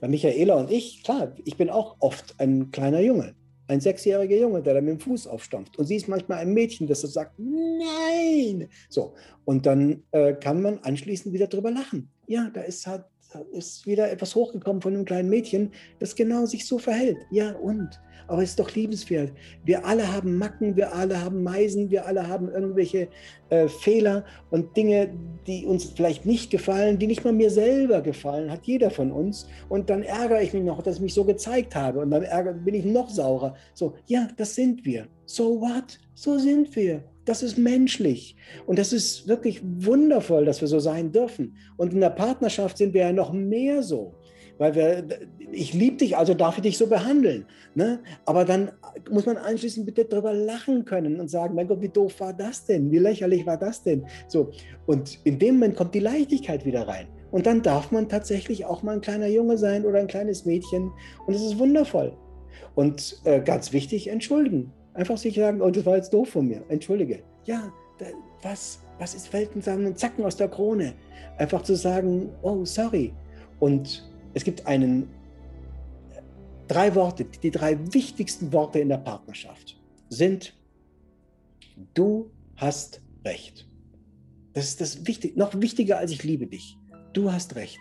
[0.00, 3.34] Bei Michaela und ich, klar, ich bin auch oft ein kleiner Junge.
[3.68, 5.78] Ein sechsjähriger Junge, der da mit dem Fuß aufstampft.
[5.78, 8.68] Und sie ist manchmal ein Mädchen, das so sagt, nein.
[8.88, 12.10] So, und dann äh, kann man anschließend wieder drüber lachen.
[12.26, 13.04] Ja, da ist halt
[13.52, 17.18] ist wieder etwas hochgekommen von einem kleinen Mädchen, das genau sich so verhält.
[17.30, 18.00] Ja, und?
[18.26, 19.32] Aber es ist doch liebenswert.
[19.64, 23.08] Wir alle haben Macken, wir alle haben Meisen, wir alle haben irgendwelche
[23.48, 25.10] äh, Fehler und Dinge,
[25.46, 29.48] die uns vielleicht nicht gefallen, die nicht mal mir selber gefallen, hat jeder von uns.
[29.70, 32.00] Und dann ärgere ich mich noch, dass ich mich so gezeigt habe.
[32.00, 33.56] Und dann ärgere, bin ich noch saurer.
[33.72, 35.06] So, ja, das sind wir.
[35.24, 35.98] So what?
[36.14, 37.02] So sind wir.
[37.28, 38.36] Das ist menschlich.
[38.66, 41.56] Und das ist wirklich wundervoll, dass wir so sein dürfen.
[41.76, 44.14] Und in der Partnerschaft sind wir ja noch mehr so
[44.58, 45.04] weil wir,
[45.52, 47.46] ich liebe dich, also darf ich dich so behandeln.
[47.74, 48.00] Ne?
[48.26, 48.72] Aber dann
[49.10, 52.66] muss man anschließend bitte darüber lachen können und sagen, mein Gott, wie doof war das
[52.66, 52.90] denn?
[52.90, 54.04] Wie lächerlich war das denn?
[54.26, 54.50] So,
[54.86, 57.06] und in dem Moment kommt die Leichtigkeit wieder rein.
[57.30, 60.90] Und dann darf man tatsächlich auch mal ein kleiner Junge sein oder ein kleines Mädchen.
[61.26, 62.16] Und es ist wundervoll.
[62.74, 64.72] Und äh, ganz wichtig, entschuldigen.
[64.98, 66.62] Einfach sich sagen, oh, das war jetzt doof von mir.
[66.68, 67.22] Entschuldige.
[67.44, 68.06] Ja, da,
[68.42, 70.94] was, was ist Welten sagen und Zacken aus der Krone?
[71.38, 73.14] Einfach zu sagen, oh, sorry.
[73.60, 75.08] Und es gibt einen,
[76.66, 80.54] drei Worte, die drei wichtigsten Worte in der Partnerschaft sind,
[81.94, 83.68] du hast Recht.
[84.52, 86.76] Das ist das wichtig, noch wichtiger als ich liebe dich.
[87.12, 87.78] Du hast Recht.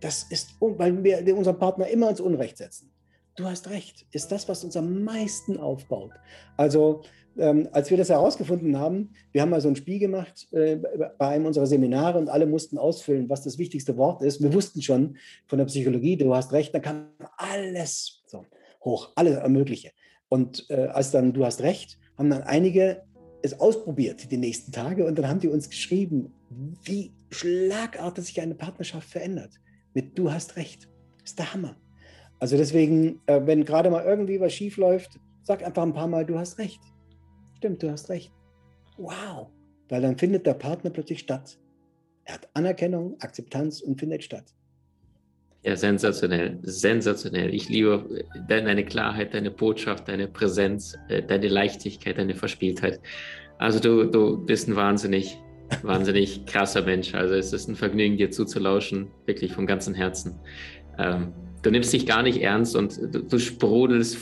[0.00, 2.91] Das ist, weil wir unseren Partner immer ins Unrecht setzen.
[3.36, 6.12] Du hast Recht, ist das, was uns am meisten aufbaut.
[6.56, 7.02] Also
[7.38, 10.76] ähm, als wir das herausgefunden haben, wir haben mal so ein Spiel gemacht äh,
[11.18, 14.42] bei einem unserer Seminare und alle mussten ausfüllen, was das wichtigste Wort ist.
[14.42, 15.16] Wir wussten schon
[15.46, 17.06] von der Psychologie, du hast recht, da kam
[17.38, 18.44] alles so
[18.84, 19.92] hoch, alles Mögliche.
[20.28, 23.02] Und äh, als dann du hast recht, haben dann einige
[23.42, 26.32] es ausprobiert die nächsten Tage und dann haben die uns geschrieben,
[26.84, 29.54] wie schlagartig sich eine Partnerschaft verändert.
[29.94, 30.88] Mit du hast recht.
[31.24, 31.76] Ist der Hammer.
[32.42, 36.26] Also deswegen, äh, wenn gerade mal irgendwie was schief läuft, sag einfach ein paar Mal,
[36.26, 36.80] du hast recht
[37.62, 38.32] stimmt, du hast recht.
[38.98, 39.46] Wow,
[39.88, 41.58] weil dann findet der Partner plötzlich statt.
[42.24, 44.46] Er hat Anerkennung, Akzeptanz und findet statt.
[45.62, 47.54] Ja, sensationell, sensationell.
[47.54, 53.00] Ich liebe deine Klarheit, deine Botschaft, deine Präsenz, äh, deine Leichtigkeit, deine Verspieltheit.
[53.58, 55.38] Also du, du bist ein wahnsinnig,
[55.84, 57.14] wahnsinnig krasser Mensch.
[57.14, 60.40] Also es ist ein Vergnügen, dir zuzulauschen, wirklich vom ganzen Herzen.
[60.98, 64.18] Ähm, du nimmst dich gar nicht ernst und du, du sprudelst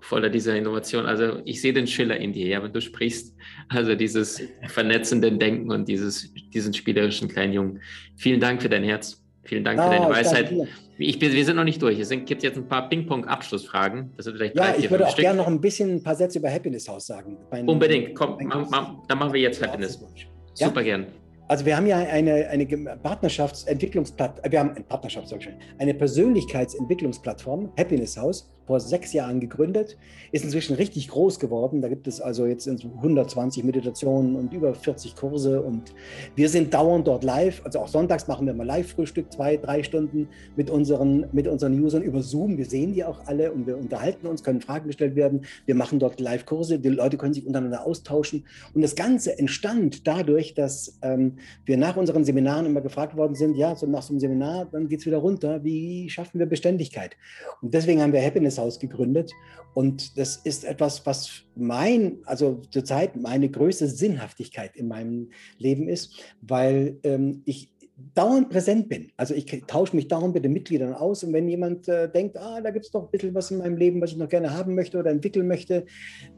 [0.00, 1.06] voller dieser Innovation.
[1.06, 3.34] Also ich sehe den Schiller in dir, ja, wenn du sprichst.
[3.68, 7.80] Also dieses vernetzende Denken und dieses, diesen spielerischen kleinen Jungen.
[8.16, 9.22] Vielen Dank für dein Herz.
[9.44, 10.52] Vielen Dank oh, für deine ah, Weisheit.
[10.98, 11.98] Ich, wir sind noch nicht durch.
[11.98, 14.12] Es gibt jetzt ein paar Ping-Pong-Abschlussfragen.
[14.16, 16.14] Das sind vielleicht ja, drei, vier, ich würde auch gerne noch ein bisschen ein paar
[16.14, 17.36] Sätze über Happiness House sagen.
[17.66, 18.14] Unbedingt.
[18.14, 19.98] Komm, ma, ma, dann machen wir jetzt Happiness.
[20.54, 20.82] Super ja?
[20.82, 21.06] gern.
[21.50, 25.34] Also wir haben ja eine, eine Partnerschaftsentwicklungsplattform, wir haben eine Partnerschaft,
[25.78, 29.98] eine Persönlichkeitsentwicklungsplattform, Happiness House, vor sechs Jahren gegründet,
[30.30, 31.82] ist inzwischen richtig groß geworden.
[31.82, 35.92] Da gibt es also jetzt 120 Meditationen und über 40 Kurse und
[36.36, 37.62] wir sind dauernd dort live.
[37.64, 42.02] Also auch sonntags machen wir mal Live-Frühstück, zwei, drei Stunden mit unseren, mit unseren Usern
[42.02, 42.58] über Zoom.
[42.58, 45.46] Wir sehen die auch alle und wir unterhalten uns, können Fragen gestellt werden.
[45.66, 48.44] Wir machen dort Live-Kurse, die Leute können sich untereinander austauschen.
[48.72, 53.56] Und das Ganze entstand dadurch, dass ähm, wir nach unseren Seminaren immer gefragt worden sind,
[53.56, 55.64] ja, so nach so einem Seminar, dann geht es wieder runter.
[55.64, 57.16] Wie schaffen wir Beständigkeit?
[57.62, 59.32] Und deswegen haben wir Happiness Haus gegründet.
[59.74, 66.20] Und das ist etwas, was mein, also zurzeit meine größte Sinnhaftigkeit in meinem Leben ist,
[66.40, 67.72] weil ähm, ich
[68.14, 69.10] dauernd präsent bin.
[69.16, 72.60] Also ich tausche mich dauernd mit den Mitgliedern aus und wenn jemand äh, denkt, ah,
[72.60, 74.74] da gibt es doch ein bisschen was in meinem Leben, was ich noch gerne haben
[74.74, 75.86] möchte oder entwickeln möchte,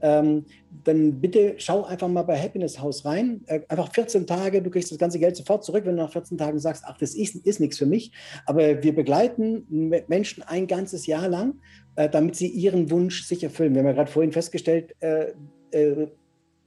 [0.00, 0.44] ähm,
[0.84, 3.42] dann bitte schau einfach mal bei Happiness House rein.
[3.46, 6.38] Äh, einfach 14 Tage, du kriegst das ganze Geld sofort zurück, wenn du nach 14
[6.38, 8.12] Tagen sagst, ach, das ist, ist nichts für mich.
[8.46, 9.66] Aber wir begleiten
[10.08, 11.54] Menschen ein ganzes Jahr lang,
[11.96, 13.74] äh, damit sie ihren Wunsch sich erfüllen.
[13.74, 15.32] Wir haben ja gerade vorhin festgestellt, äh,
[15.70, 16.08] äh,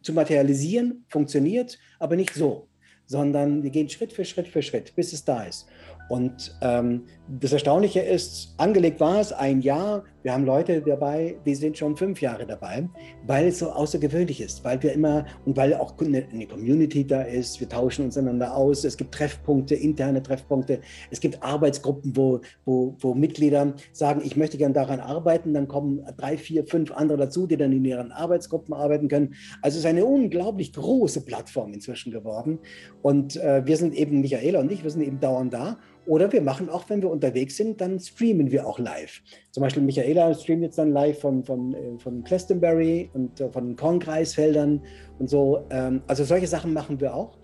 [0.02, 2.68] zu materialisieren funktioniert, aber nicht so
[3.06, 5.68] sondern wir gehen Schritt für Schritt für Schritt, bis es da ist.
[6.10, 10.04] Und ähm, das Erstaunliche ist, angelegt war es ein Jahr.
[10.22, 12.88] Wir haben Leute dabei, die sind schon fünf Jahre dabei,
[13.26, 17.22] weil es so außergewöhnlich ist, weil wir immer und weil auch eine, eine Community da
[17.22, 17.60] ist.
[17.60, 18.84] Wir tauschen uns einander aus.
[18.84, 20.82] Es gibt Treffpunkte, interne Treffpunkte.
[21.10, 25.54] Es gibt Arbeitsgruppen, wo, wo, wo Mitglieder sagen, ich möchte gerne daran arbeiten.
[25.54, 29.34] Dann kommen drei, vier, fünf andere dazu, die dann in ihren Arbeitsgruppen arbeiten können.
[29.62, 32.60] Also es ist eine unglaublich große Plattform inzwischen geworden.
[33.02, 35.78] Und äh, wir sind eben, Michaela und ich, wir sind eben dauernd da.
[36.06, 39.22] Oder wir machen auch, wenn wir unterwegs sind, dann streamen wir auch live.
[39.52, 43.76] Zum Beispiel Michaela streamt jetzt dann live von, von, äh, von Glastonbury und äh, von
[43.76, 44.82] Kornkreisfeldern
[45.20, 45.66] und so.
[45.72, 47.38] Ähm, also solche Sachen machen wir auch.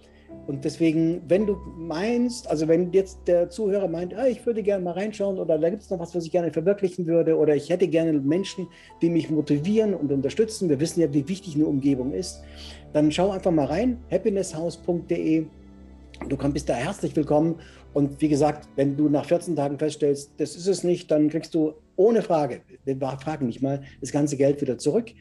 [0.47, 4.83] Und deswegen, wenn du meinst, also wenn jetzt der Zuhörer meint, ah, ich würde gerne
[4.83, 7.69] mal reinschauen oder da gibt es noch was, was ich gerne verwirklichen würde oder ich
[7.69, 8.67] hätte gerne Menschen,
[9.01, 12.41] die mich motivieren und unterstützen, wir wissen ja, wie wichtig eine Umgebung ist,
[12.91, 15.45] dann schau einfach mal rein, happinesshouse.de.
[16.27, 17.55] Du bist da herzlich willkommen.
[17.93, 21.53] Und wie gesagt, wenn du nach 14 Tagen feststellst, das ist es nicht, dann kriegst
[21.53, 25.11] du ohne Frage, wir fragen nicht mal, das ganze Geld wieder zurück.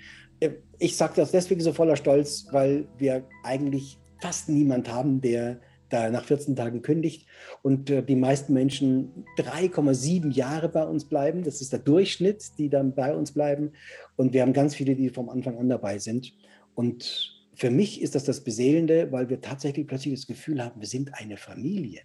[0.78, 6.08] Ich sage das deswegen so voller Stolz, weil wir eigentlich fast niemand haben, der da
[6.08, 7.26] nach 14 Tagen kündigt
[7.62, 11.42] und äh, die meisten Menschen 3,7 Jahre bei uns bleiben.
[11.42, 13.72] Das ist der Durchschnitt, die dann bei uns bleiben.
[14.16, 16.32] Und wir haben ganz viele, die vom Anfang an dabei sind.
[16.74, 20.88] Und für mich ist das das Beseelende, weil wir tatsächlich plötzlich das Gefühl haben, wir
[20.88, 22.02] sind eine Familie.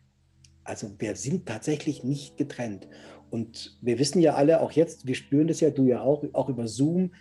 [0.65, 2.87] Also wir sind tatsächlich nicht getrennt.
[3.29, 6.49] Und wir wissen ja alle, auch jetzt, wir spüren das ja, du ja auch, auch
[6.49, 7.13] über Zoom,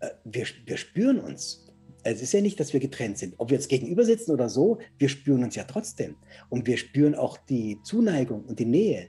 [0.00, 1.62] äh, wir, wir spüren uns
[2.04, 3.34] es ist ja nicht, dass wir getrennt sind.
[3.38, 6.16] Ob wir jetzt gegenüber sitzen oder so, wir spüren uns ja trotzdem.
[6.48, 9.08] Und wir spüren auch die Zuneigung und die Nähe.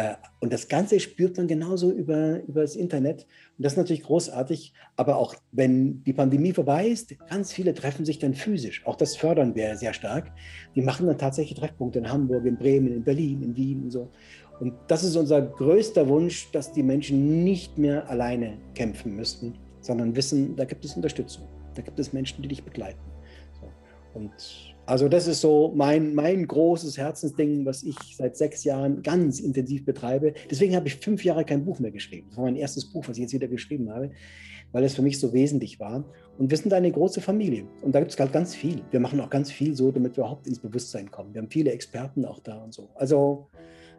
[0.00, 3.26] Äh, und das Ganze spürt man genauso über, über das Internet.
[3.58, 4.72] Und das ist natürlich großartig.
[4.96, 8.86] Aber auch wenn die Pandemie vorbei ist, ganz viele treffen sich dann physisch.
[8.86, 10.32] Auch das fördern wir sehr stark.
[10.74, 14.10] Die machen dann tatsächlich Treffpunkte in Hamburg, in Bremen, in Berlin, in Wien und so.
[14.60, 20.14] Und das ist unser größter Wunsch, dass die Menschen nicht mehr alleine kämpfen müssten, sondern
[20.16, 21.46] wissen, da gibt es Unterstützung.
[21.74, 23.00] Da gibt es Menschen, die dich begleiten.
[23.58, 23.68] So.
[24.18, 29.40] Und also das ist so mein, mein großes Herzensding, was ich seit sechs Jahren ganz
[29.40, 30.34] intensiv betreibe.
[30.50, 32.28] Deswegen habe ich fünf Jahre kein Buch mehr geschrieben.
[32.30, 34.10] Das war mein erstes Buch, was ich jetzt wieder geschrieben habe,
[34.72, 36.04] weil es für mich so wesentlich war.
[36.38, 37.64] Und wir sind eine große Familie.
[37.82, 38.82] Und da gibt es halt ganz viel.
[38.90, 41.34] Wir machen auch ganz viel so, damit wir überhaupt ins Bewusstsein kommen.
[41.34, 42.88] Wir haben viele Experten auch da und so.
[42.94, 43.48] Also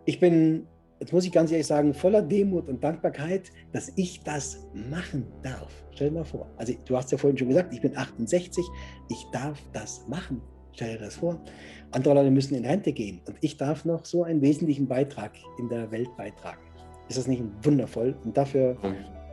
[0.06, 0.68] ich bin
[1.02, 5.72] jetzt muss ich ganz ehrlich sagen, voller Demut und Dankbarkeit, dass ich das machen darf.
[5.96, 6.48] Stell dir mal vor.
[6.58, 8.64] Also du hast ja vorhin schon gesagt, ich bin 68,
[9.10, 10.42] ich darf das machen.
[10.74, 11.42] Stell dir das vor.
[11.92, 15.68] Andere Leute müssen in Rente gehen und ich darf noch so einen wesentlichen Beitrag in
[15.70, 16.62] der Welt beitragen.
[17.10, 18.16] Ist das nicht wundervoll?
[18.24, 18.78] Und dafür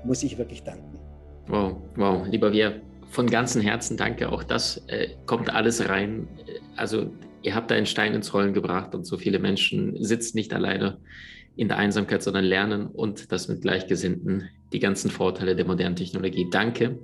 [0.04, 0.98] muss ich wirklich danken.
[1.46, 4.30] Wow, wow, lieber wir, von ganzem Herzen danke.
[4.30, 6.28] Auch das äh, kommt alles rein.
[6.76, 7.10] Also
[7.42, 10.98] ihr habt da einen Stein ins Rollen gebracht und so viele Menschen sitzen nicht alleine
[11.56, 16.48] in der Einsamkeit, sondern lernen und das mit Gleichgesinnten, die ganzen Vorteile der modernen Technologie.
[16.50, 16.98] Danke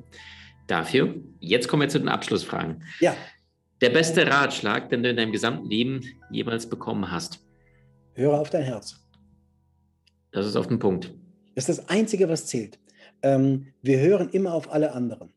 [0.67, 1.15] dafür.
[1.41, 2.83] Jetzt kommen wir zu den Abschlussfragen.
[3.01, 3.17] Ja.
[3.81, 7.41] Der beste Ratschlag, den du in deinem gesamten Leben jemals bekommen hast?
[8.15, 9.05] Höre auf dein Herz.
[10.31, 11.13] Das ist auf den Punkt.
[11.55, 12.79] Das ist das Einzige, was zählt.
[13.23, 15.33] Ähm, wir hören immer auf alle anderen.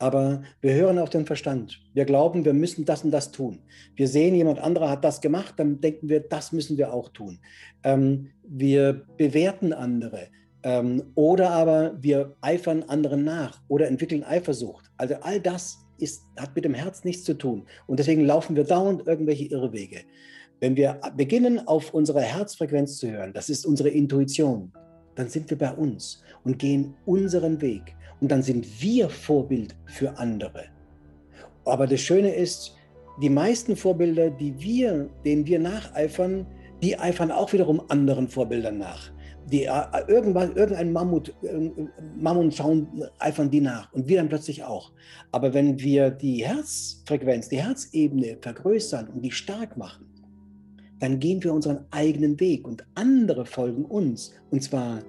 [0.00, 1.80] Aber wir hören auf den Verstand.
[1.92, 3.58] Wir glauben, wir müssen das und das tun.
[3.96, 7.40] Wir sehen, jemand anderer hat das gemacht, dann denken wir, das müssen wir auch tun.
[7.82, 10.28] Ähm, wir bewerten andere.
[10.62, 14.86] Ähm, oder aber wir eifern anderen nach oder entwickeln Eifersucht.
[14.96, 17.66] Also all das ist, hat mit dem Herz nichts zu tun.
[17.86, 20.00] Und deswegen laufen wir dauernd irgendwelche Irrwege.
[20.60, 24.72] Wenn wir beginnen, auf unsere Herzfrequenz zu hören, das ist unsere Intuition,
[25.14, 27.94] dann sind wir bei uns und gehen unseren Weg.
[28.20, 30.64] Und dann sind wir Vorbild für andere.
[31.64, 32.74] Aber das Schöne ist,
[33.20, 36.46] die meisten Vorbilder, die wir, denen wir nacheifern,
[36.82, 39.10] die eifern auch wiederum anderen Vorbildern nach.
[39.50, 41.34] Die, äh, irgendwann, irgendein Mammut,
[42.18, 44.92] Mammut schauen, eifern die nach und wir dann plötzlich auch.
[45.32, 50.06] Aber wenn wir die Herzfrequenz, die Herzebene vergrößern und die stark machen,
[51.00, 54.34] dann gehen wir unseren eigenen Weg und andere folgen uns.
[54.50, 55.02] Und zwar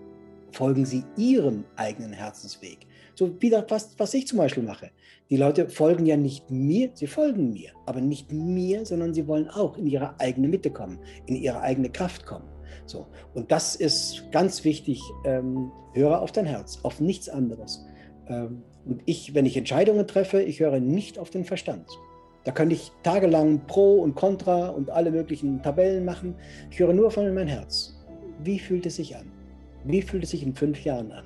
[0.52, 2.88] folgen sie ihrem eigenen Herzensweg.
[3.16, 4.92] So wie das, was, was ich zum Beispiel mache.
[5.30, 9.50] Die Leute folgen ja nicht mir, sie folgen mir, aber nicht mir, sondern sie wollen
[9.50, 12.48] auch in ihre eigene Mitte kommen, in ihre eigene Kraft kommen.
[12.86, 13.08] So.
[13.34, 15.02] Und das ist ganz wichtig.
[15.26, 17.86] Ähm, höre auf dein Herz, auf nichts anderes.
[18.28, 21.88] Ähm, und ich, wenn ich Entscheidungen treffe, ich höre nicht auf den Verstand.
[22.44, 26.36] Da könnte ich tagelang Pro und Contra und alle möglichen Tabellen machen.
[26.72, 27.96] Ich höre nur von meinem Herz.
[28.44, 29.32] Wie fühlt es sich an?
[29.84, 31.26] Wie fühlt es sich in fünf Jahren an?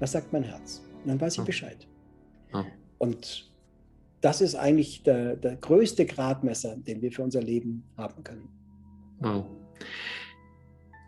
[0.00, 0.82] Was sagt mein Herz?
[1.02, 1.86] Und dann weiß ich Bescheid.
[2.52, 2.64] Ja.
[2.98, 3.52] Und
[4.20, 8.48] das ist eigentlich der, der größte Gradmesser, den wir für unser Leben haben können.
[9.20, 9.44] Wow.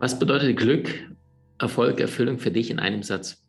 [0.00, 0.88] Was bedeutet Glück,
[1.58, 3.42] Erfolg, Erfüllung für dich in einem Satz?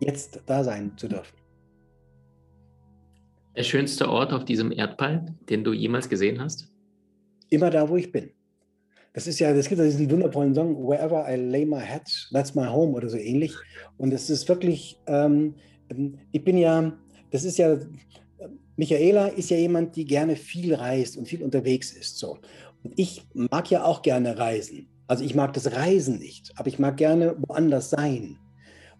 [0.00, 1.36] Jetzt da sein zu dürfen.
[3.56, 6.72] Der schönste Ort auf diesem Erdball, den du jemals gesehen hast?
[7.48, 8.30] Immer da, wo ich bin.
[9.12, 12.54] Das ist ja, es gibt ja diesen wundervollen Song, Wherever I lay my head, that's
[12.54, 13.52] my home oder so ähnlich.
[13.96, 15.54] Und es ist wirklich, ähm,
[16.30, 16.96] ich bin ja,
[17.30, 17.76] das ist ja,
[18.76, 22.18] Michaela ist ja jemand, die gerne viel reist und viel unterwegs ist.
[22.18, 22.38] So.
[22.96, 24.88] Ich mag ja auch gerne reisen.
[25.06, 28.36] Also ich mag das Reisen nicht, aber ich mag gerne woanders sein.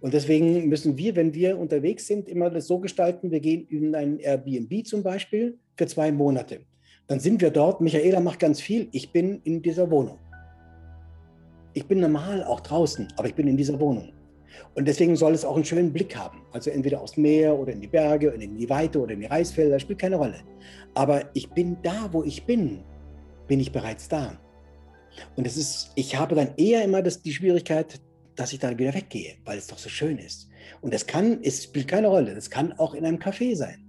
[0.01, 3.95] Und deswegen müssen wir, wenn wir unterwegs sind, immer das so gestalten, wir gehen in
[3.95, 6.61] ein Airbnb zum Beispiel für zwei Monate
[7.11, 7.81] dann sind wir dort.
[7.81, 8.89] Michaela macht ganz viel.
[8.93, 10.21] Ich bin in dieser Wohnung.
[11.73, 14.13] Ich bin normal auch draußen, aber ich bin in dieser Wohnung.
[14.77, 16.43] Und deswegen soll es auch einen schönen Blick haben.
[16.53, 19.27] Also entweder aufs Meer oder in die Berge oder in die Weite oder in die
[19.27, 20.37] Reisfelder, spielt keine Rolle.
[20.95, 22.85] Aber ich bin da, wo ich bin,
[23.51, 24.39] bin ich bereits da.
[25.35, 28.01] Und es ist, ich habe dann eher immer das, die Schwierigkeit,
[28.37, 30.49] dass ich dann wieder weggehe, weil es doch so schön ist.
[30.83, 32.33] Und das kann, es spielt keine Rolle.
[32.33, 33.85] Das kann auch in einem Café sein.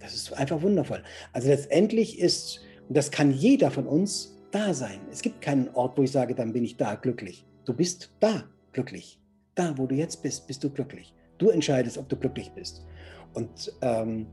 [0.00, 1.02] Das ist einfach wundervoll.
[1.32, 5.00] Also letztendlich ist, und das kann jeder von uns da sein.
[5.10, 7.46] Es gibt keinen Ort, wo ich sage, dann bin ich da glücklich.
[7.64, 9.18] Du bist da glücklich.
[9.54, 11.14] Da, wo du jetzt bist, bist du glücklich.
[11.38, 12.84] Du entscheidest, ob du glücklich bist.
[13.32, 14.26] Und ähm,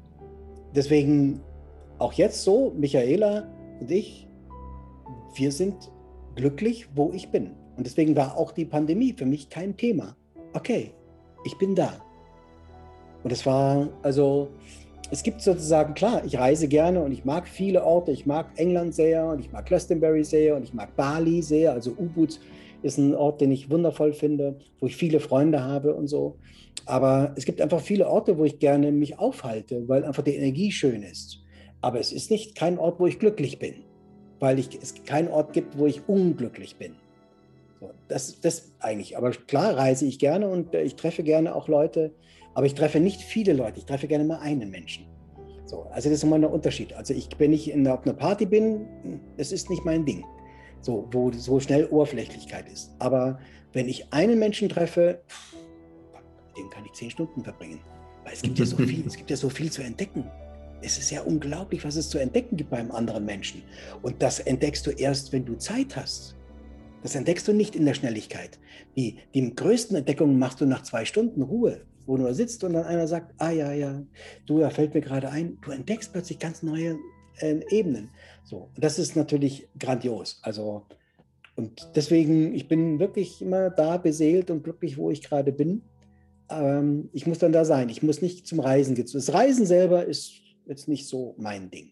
[0.76, 1.40] deswegen
[2.00, 3.48] auch jetzt so, Michaela
[3.80, 4.28] und ich,
[5.36, 5.92] wir sind
[6.36, 7.52] glücklich, wo ich bin.
[7.76, 10.16] Und deswegen war auch die Pandemie für mich kein Thema.
[10.54, 10.92] Okay,
[11.46, 12.02] ich bin da.
[13.24, 14.50] Und es war, also,
[15.12, 18.12] es gibt sozusagen, klar, ich reise gerne und ich mag viele Orte.
[18.12, 21.72] Ich mag England sehr und ich mag Glastonbury sehr und ich mag Bali sehr.
[21.72, 22.40] Also Ubud
[22.82, 26.38] ist ein Ort, den ich wundervoll finde, wo ich viele Freunde habe und so.
[26.86, 30.72] Aber es gibt einfach viele Orte, wo ich gerne mich aufhalte, weil einfach die Energie
[30.72, 31.40] schön ist.
[31.82, 33.76] Aber es ist nicht kein Ort, wo ich glücklich bin,
[34.44, 36.98] weil ich, es keinen Ort gibt, wo ich unglücklich bin.
[37.80, 39.16] So, das, das eigentlich.
[39.16, 42.12] Aber klar reise ich gerne und äh, ich treffe gerne auch Leute,
[42.54, 43.80] aber ich treffe nicht viele Leute.
[43.80, 45.06] Ich treffe gerne mal einen Menschen.
[45.66, 46.92] So, also das ist immer ein Unterschied.
[46.92, 50.26] Also ich, wenn ich in, auf einer Party bin, das ist nicht mein Ding.
[50.82, 52.94] So, wo so schnell Oberflächlichkeit ist.
[53.00, 53.40] Aber
[53.72, 55.22] wenn ich einen Menschen treffe,
[56.48, 57.80] mit dem kann ich zehn Stunden verbringen.
[58.26, 60.30] Weil es gibt ja so viel, es gibt ja so viel zu entdecken.
[60.84, 63.64] Es ist ja unglaublich, was es zu entdecken gibt beim anderen Menschen.
[64.02, 66.36] Und das entdeckst du erst, wenn du Zeit hast.
[67.02, 68.60] Das entdeckst du nicht in der Schnelligkeit.
[68.96, 72.86] Die, die größten Entdeckungen machst du nach zwei Stunden Ruhe, wo du sitzt und dann
[72.86, 74.04] einer sagt, ah ja, ja,
[74.46, 76.98] du, da fällt mir gerade ein, du entdeckst plötzlich ganz neue
[77.40, 78.10] äh, Ebenen.
[78.44, 80.40] So, das ist natürlich grandios.
[80.44, 80.86] Also,
[81.56, 85.84] und deswegen, ich bin wirklich immer da beseelt und glücklich, wo ich gerade bin.
[86.50, 87.90] Ähm, ich muss dann da sein.
[87.90, 89.08] Ich muss nicht zum Reisen gehen.
[89.12, 91.90] Das Reisen selber ist jetzt nicht so mein Ding.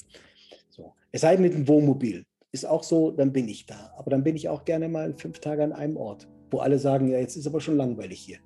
[0.70, 0.94] So.
[1.12, 3.94] Es sei denn mit dem Wohnmobil ist auch so, dann bin ich da.
[3.98, 7.10] Aber dann bin ich auch gerne mal fünf Tage an einem Ort, wo alle sagen,
[7.10, 8.40] ja, jetzt ist aber schon langweilig hier.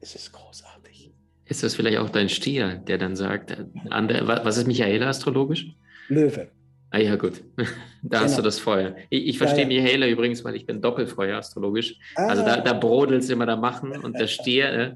[0.00, 1.12] Es ist großartig.
[1.46, 5.74] Ist das vielleicht auch dein Stier, der dann sagt, äh, was ist Michaela astrologisch?
[6.08, 6.50] Löwe.
[6.94, 7.42] Ah ja, gut.
[8.06, 8.24] Da genau.
[8.24, 8.44] hast du genau.
[8.44, 8.96] das Feuer.
[9.08, 9.82] Ich, ich verstehe ja, ja.
[9.82, 11.96] Michaela übrigens, weil ich bin Doppelfeuer astrologisch.
[12.16, 12.26] Ah.
[12.26, 14.94] Also da, da brodelt es immer da machen und der Stier, äh,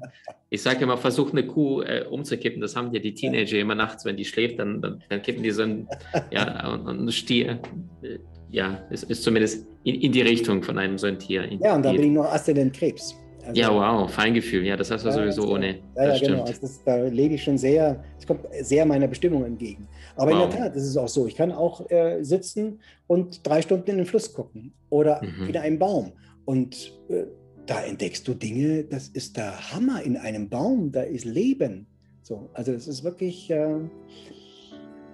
[0.51, 2.61] ich sage immer, versuch eine Kuh äh, umzukippen.
[2.61, 5.49] Das haben ja die Teenager immer nachts, wenn die schläft, dann, dann, dann kippen die
[5.49, 5.87] so ein,
[6.31, 7.59] ja, und, und ein Stier,
[8.03, 8.19] äh,
[8.51, 11.51] ja, ist, ist zumindest in, in, die Richtung von einem so ein Tier.
[11.59, 13.15] Ja, und da bin ich noch Aszendent Krebs.
[13.49, 14.65] Also, ja, wow, Feingefühl.
[14.65, 15.79] Ja, das hast du ja, sowieso das, ohne.
[15.95, 16.41] Ja, ja genau.
[16.43, 19.87] Also das, da lebe ich schon sehr, es kommt sehr meiner Bestimmung entgegen.
[20.15, 20.43] Aber wow.
[20.43, 21.27] in der Tat, das ist auch so.
[21.27, 25.49] Ich kann auch äh, sitzen und drei Stunden in den Fluss gucken oder mhm.
[25.49, 26.11] in einem Baum.
[26.45, 27.25] Und äh,
[27.65, 31.87] da entdeckst du Dinge, das ist der Hammer in einem Baum, da ist Leben.
[32.21, 33.49] So, also das ist wirklich.
[33.49, 33.79] Äh,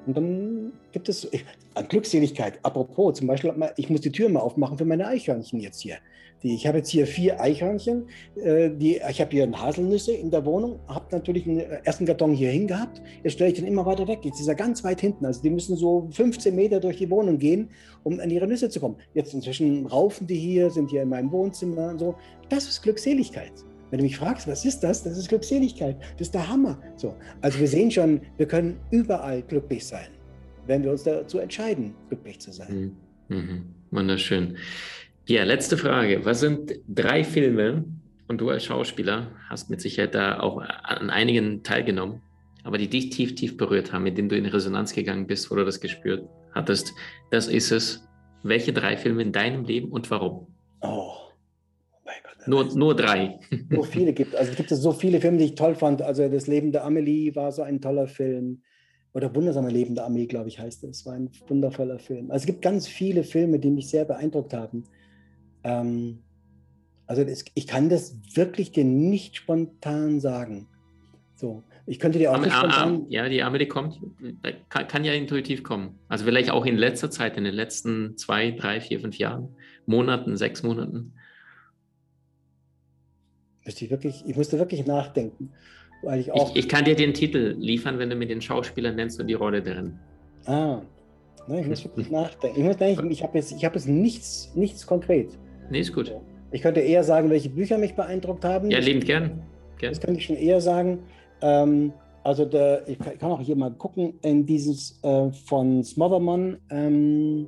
[0.05, 1.43] und dann gibt es ich,
[1.89, 2.59] Glückseligkeit.
[2.63, 5.97] Apropos, zum Beispiel, ich muss die Tür mal aufmachen für meine Eichhörnchen jetzt hier.
[6.43, 8.07] Die, ich habe jetzt hier vier Eichhörnchen.
[8.35, 12.51] Äh, die, ich habe hier Haselnüsse in der Wohnung, habe natürlich einen ersten Karton hier
[12.51, 13.01] hingehabt.
[13.23, 14.19] Jetzt stelle ich den immer weiter weg.
[14.23, 15.25] Jetzt ist er ganz weit hinten.
[15.25, 17.69] Also die müssen so 15 Meter durch die Wohnung gehen,
[18.03, 18.97] um an ihre Nüsse zu kommen.
[19.13, 22.15] Jetzt inzwischen raufen die hier, sind hier in meinem Wohnzimmer und so.
[22.49, 23.53] Das ist Glückseligkeit.
[23.91, 25.03] Wenn du mich fragst, was ist das?
[25.03, 25.97] Das ist Glückseligkeit.
[26.17, 26.79] Das ist der Hammer.
[26.95, 30.07] So, also wir sehen schon, wir können überall glücklich sein,
[30.67, 32.95] wenn wir uns dazu entscheiden, glücklich zu sein.
[33.29, 33.37] Mhm.
[33.37, 33.65] mhm.
[33.91, 34.57] Wunderschön.
[35.27, 36.23] Ja, letzte Frage.
[36.23, 37.85] Was sind drei Filme,
[38.27, 42.21] und du als Schauspieler hast mit Sicherheit da auch an einigen teilgenommen,
[42.63, 45.55] aber die dich tief, tief berührt haben, mit denen du in Resonanz gegangen bist, wo
[45.55, 46.93] du das gespürt hattest.
[47.31, 48.07] Das ist es.
[48.43, 50.47] Welche drei Filme in deinem Leben und warum?
[50.81, 51.13] Oh.
[52.05, 53.39] Mein Gott, nur, nur drei.
[53.71, 54.35] So viele gibt.
[54.35, 56.01] Also es gibt so viele Filme, die ich toll fand.
[56.01, 58.61] Also Das Leben der Amelie war so ein toller Film.
[59.13, 60.99] Oder Wundersame Leben der Armee, glaube ich, heißt es.
[60.99, 62.29] Es war ein wundervoller Film.
[62.31, 64.83] Also es gibt ganz viele Filme, die mich sehr beeindruckt haben.
[65.65, 66.19] Ähm,
[67.07, 70.67] also das, ich kann das wirklich dir nicht spontan sagen.
[71.35, 73.05] So, ich könnte dir auch nicht spontan.
[73.09, 73.99] Ja, die Amelie kommt,
[74.69, 75.99] kann, kann, ja intuitiv kommen.
[76.07, 79.49] Also vielleicht auch in letzter Zeit, in den letzten zwei, drei, vier, fünf Jahren,
[79.85, 81.13] Monaten, sechs Monaten.
[83.65, 85.51] Müsste ich, wirklich, ich musste wirklich nachdenken.
[86.03, 88.91] Weil ich, auch ich, ich kann dir den Titel liefern, wenn du mir den Schauspieler
[88.91, 89.99] nennst und die Rolle darin.
[90.45, 90.81] Ah,
[91.47, 92.59] Nein, ich muss wirklich nachdenken.
[92.59, 95.37] Ich, muss denken, ich habe jetzt, hab jetzt nichts, nichts konkret.
[95.69, 96.13] Nee, ist gut.
[96.51, 98.69] Ich könnte eher sagen, welche Bücher mich beeindruckt haben.
[98.71, 99.43] Ja, liebend gern.
[99.77, 99.91] gern.
[99.91, 100.99] Das könnte ich schon eher sagen.
[101.41, 101.93] Ähm,
[102.23, 107.47] also der, ich kann auch hier mal gucken, in dieses äh, von Smotherman ähm,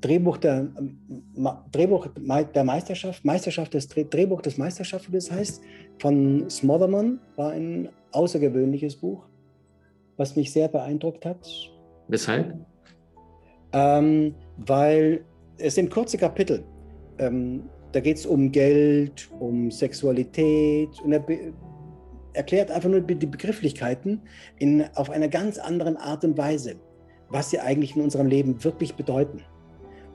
[0.00, 0.68] Drehbuch, der,
[1.72, 2.08] Drehbuch
[2.54, 5.62] der Meisterschaft, Meisterschaft des Drehbuch des Meisterschafts, wie das heißt,
[5.98, 9.24] von Smotherman, war ein außergewöhnliches Buch,
[10.16, 11.48] was mich sehr beeindruckt hat.
[12.08, 12.54] Weshalb?
[13.72, 15.24] Ähm, weil
[15.58, 16.64] es sind kurze Kapitel.
[17.18, 21.24] Ähm, da geht es um Geld, um Sexualität und er
[22.34, 24.20] erklärt einfach nur die Begrifflichkeiten
[24.58, 26.76] in, auf einer ganz anderen Art und Weise,
[27.30, 29.42] was sie eigentlich in unserem Leben wirklich bedeuten.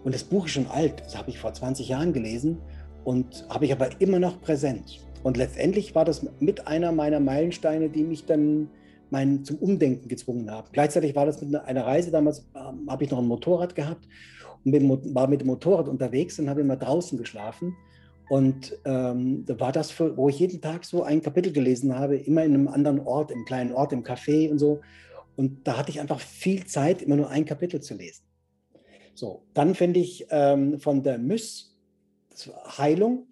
[0.03, 2.59] Und das Buch ist schon alt, das habe ich vor 20 Jahren gelesen
[3.03, 4.99] und habe ich aber immer noch präsent.
[5.23, 8.69] Und letztendlich war das mit einer meiner Meilensteine, die mich dann
[9.09, 10.67] mein, zum Umdenken gezwungen haben.
[10.71, 14.07] Gleichzeitig war das mit einer Reise, damals ähm, habe ich noch ein Motorrad gehabt
[14.63, 17.75] war mit dem Motorrad unterwegs und habe immer draußen geschlafen.
[18.29, 22.15] Und ähm, da war das, für, wo ich jeden Tag so ein Kapitel gelesen habe,
[22.15, 24.79] immer in einem anderen Ort, im kleinen Ort, im Café und so.
[25.35, 28.23] Und da hatte ich einfach viel Zeit, immer nur ein Kapitel zu lesen.
[29.15, 31.77] So, dann finde ich ähm, von der Müss,
[32.77, 33.27] Heilung,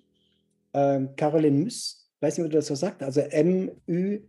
[0.74, 4.20] äh, Caroline Müss, weiß nicht, wie du das so sagt, also M-Ü,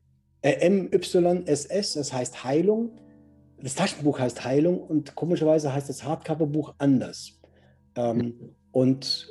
[0.43, 2.93] äh, M-Y-S-S, das heißt Heilung.
[3.63, 7.41] Das Taschenbuch heißt Heilung und komischerweise heißt das Hardcover-Buch anders.
[7.97, 9.29] Ähm, und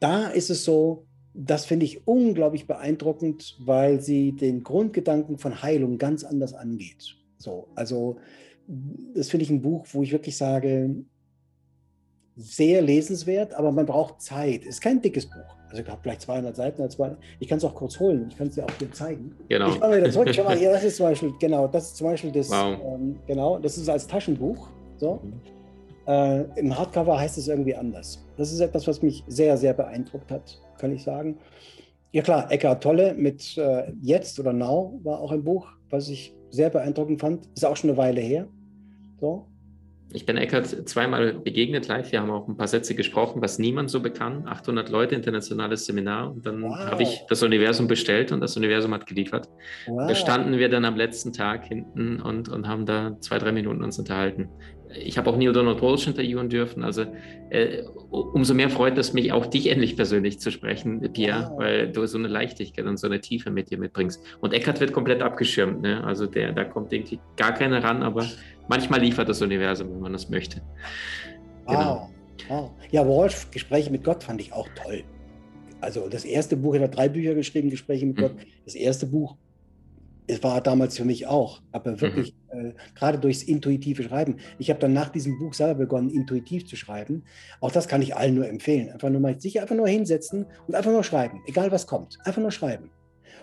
[0.00, 5.98] da ist es so, das finde ich unglaublich beeindruckend, weil sie den Grundgedanken von Heilung
[5.98, 7.16] ganz anders angeht.
[7.38, 8.18] So, also
[9.14, 11.04] das finde ich ein Buch, wo ich wirklich sage,
[12.36, 14.62] sehr lesenswert, aber man braucht Zeit.
[14.62, 15.55] Es ist kein dickes Buch.
[15.68, 16.88] Also ich habe vielleicht 200 Seiten.
[17.40, 18.26] Ich kann es auch kurz holen.
[18.30, 19.34] Ich kann es dir auch hier zeigen.
[19.48, 19.68] Genau.
[19.68, 20.28] Ich komme wieder zurück.
[20.32, 22.78] Schau mal, hier, das ist zum Beispiel, genau, das ist zum Beispiel das, wow.
[22.84, 24.68] ähm, genau, das ist als Taschenbuch.
[24.96, 25.20] So.
[25.22, 25.40] Mhm.
[26.06, 28.24] Äh, Im Hardcover heißt es irgendwie anders.
[28.36, 31.38] Das ist etwas, was mich sehr, sehr beeindruckt hat, kann ich sagen.
[32.12, 36.34] Ja klar, Eckhart Tolle mit äh, Jetzt oder Now war auch ein Buch, was ich
[36.50, 37.48] sehr beeindruckend fand.
[37.54, 38.46] Ist auch schon eine Weile her.
[39.20, 39.46] So.
[40.16, 42.10] Ich bin Eckert zweimal begegnet live.
[42.10, 44.48] Wir haben auch ein paar Sätze gesprochen, was niemand so bekannt.
[44.48, 46.30] 800 Leute, internationales Seminar.
[46.30, 46.74] Und dann wow.
[46.74, 49.50] habe ich das Universum bestellt und das Universum hat geliefert.
[49.86, 50.08] Wow.
[50.08, 53.84] Da standen wir dann am letzten Tag hinten und, und haben da zwei, drei Minuten
[53.84, 54.48] uns unterhalten
[54.94, 56.84] ich habe auch Neil Donald Walsh interviewen dürfen.
[56.84, 57.04] Also
[57.50, 61.58] äh, umso mehr freut es mich, auch dich endlich persönlich zu sprechen, Pierre, wow.
[61.58, 64.22] weil du so eine Leichtigkeit und so eine Tiefe mit dir mitbringst.
[64.40, 65.82] Und Eckart wird komplett abgeschirmt.
[65.82, 66.02] Ne?
[66.04, 68.26] Also der, da kommt irgendwie gar keiner ran, aber
[68.68, 70.62] manchmal liefert das Universum, wenn man das möchte.
[71.66, 72.10] Genau.
[72.48, 72.48] Wow.
[72.48, 72.70] wow.
[72.90, 75.02] Ja, Walsh, Gespräche mit Gott fand ich auch toll.
[75.80, 78.22] Also das erste Buch, er hat drei Bücher geschrieben, Gespräche mit mhm.
[78.22, 78.32] Gott.
[78.64, 79.36] Das erste Buch
[80.26, 82.00] es war damals für mich auch, aber mhm.
[82.00, 82.70] wirklich mhm.
[82.70, 84.36] äh, gerade durchs intuitive Schreiben.
[84.58, 87.24] Ich habe dann nach diesem Buch selber begonnen, intuitiv zu schreiben.
[87.60, 88.90] Auch das kann ich allen nur empfehlen.
[88.90, 92.18] Einfach nur mal sicher, einfach nur hinsetzen und einfach nur schreiben, egal was kommt.
[92.24, 92.90] Einfach nur schreiben.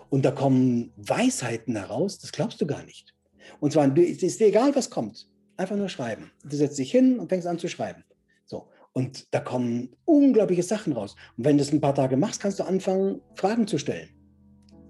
[0.09, 3.13] Und da kommen Weisheiten heraus, das glaubst du gar nicht.
[3.59, 5.27] Und zwar, es ist dir egal, was kommt.
[5.57, 6.31] Einfach nur schreiben.
[6.43, 8.03] Du setzt dich hin und fängst an zu schreiben.
[8.45, 8.67] So.
[8.93, 11.15] Und da kommen unglaubliche Sachen raus.
[11.38, 14.09] Und wenn du das ein paar Tage machst, kannst du anfangen, Fragen zu stellen.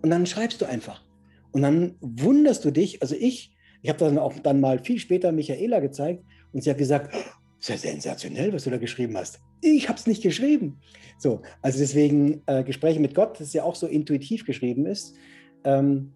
[0.01, 1.03] Und dann schreibst du einfach.
[1.53, 5.31] Und dann wunderst du dich, also ich, ich habe dann auch dann mal viel später
[5.31, 9.39] Michaela gezeigt und sie hat gesagt, das ist ja sensationell, was du da geschrieben hast.
[9.61, 10.81] Ich habe es nicht geschrieben.
[11.17, 15.15] So, also deswegen äh, Gespräche mit Gott, das ja auch so intuitiv geschrieben ist,
[15.63, 16.11] ähm,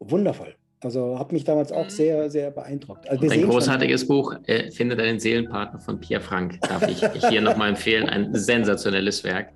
[0.00, 0.54] wundervoll.
[0.84, 1.90] Also hat mich damals auch mhm.
[1.90, 3.08] sehr, sehr beeindruckt.
[3.08, 7.70] Also ein großartiges Buch, äh, Finde deinen Seelenpartner von Pierre Frank, darf ich hier nochmal
[7.70, 8.06] empfehlen.
[8.06, 9.48] Ein sensationelles Werk.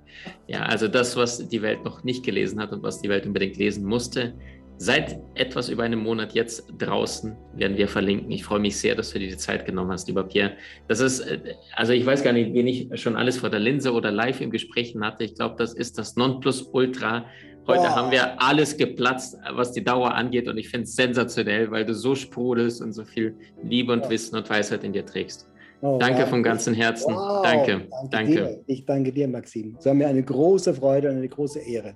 [0.47, 3.57] Ja, also das, was die Welt noch nicht gelesen hat und was die Welt unbedingt
[3.57, 4.33] lesen musste,
[4.81, 8.31] Seit etwas über einem Monat jetzt draußen werden wir verlinken.
[8.31, 10.53] Ich freue mich sehr, dass du dir die Zeit genommen hast, lieber Pierre.
[10.87, 11.37] Das ist, äh,
[11.75, 14.51] also ich weiß gar nicht, wen ich schon alles vor der Linse oder live im
[14.51, 15.25] Gespräch hatte.
[15.25, 17.25] Ich glaube, das ist das Nonplusultra.
[17.67, 17.89] Heute oh.
[17.89, 20.47] haben wir alles geplatzt, was die Dauer angeht.
[20.47, 24.37] Und ich finde es sensationell, weil du so sprudelst und so viel Liebe und Wissen
[24.37, 25.49] und Weisheit in dir trägst.
[25.81, 26.29] Oh, danke wow.
[26.29, 27.13] von ganzem Herzen.
[27.13, 27.43] Wow.
[27.43, 27.81] Danke.
[28.11, 28.33] Danke.
[28.35, 28.63] danke.
[28.65, 29.75] Ich danke dir, Maxim.
[29.77, 31.95] Es war mir eine große Freude und eine große Ehre.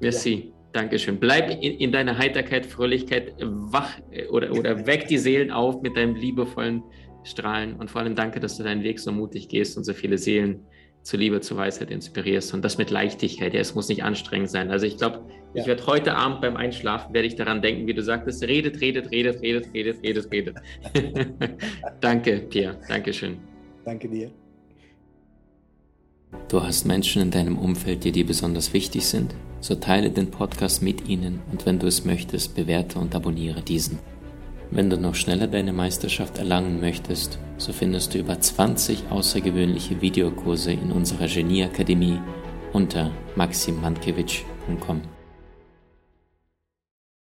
[0.00, 0.52] Merci.
[0.54, 0.61] Ja.
[0.72, 1.18] Dankeschön.
[1.18, 3.98] Bleib in, in, deiner Heiterkeit, Fröhlichkeit wach
[4.30, 6.82] oder, oder weck die Seelen auf mit deinem liebevollen
[7.24, 7.74] Strahlen.
[7.74, 10.60] Und vor allem danke, dass du deinen Weg so mutig gehst und so viele Seelen
[11.02, 12.54] zur Liebe, zur Weisheit inspirierst.
[12.54, 13.52] Und das mit Leichtigkeit.
[13.52, 14.70] Ja, es muss nicht anstrengend sein.
[14.70, 15.20] Also ich glaube,
[15.52, 15.60] ja.
[15.60, 19.10] ich werde heute Abend beim Einschlafen, werde ich daran denken, wie du sagtest, redet, redet,
[19.10, 20.56] redet, redet, redet, redet, redet.
[22.00, 22.78] danke, Pierre.
[22.88, 23.36] Dankeschön.
[23.84, 24.30] Danke dir.
[26.48, 29.34] Du hast Menschen in deinem Umfeld, die dir besonders wichtig sind?
[29.62, 33.98] So teile den Podcast mit ihnen und wenn du es möchtest, bewerte und abonniere diesen.
[34.70, 40.72] Wenn du noch schneller deine Meisterschaft erlangen möchtest, so findest du über 20 außergewöhnliche Videokurse
[40.72, 42.18] in unserer Genieakademie
[42.72, 45.11] unter maximmankiewicz.com.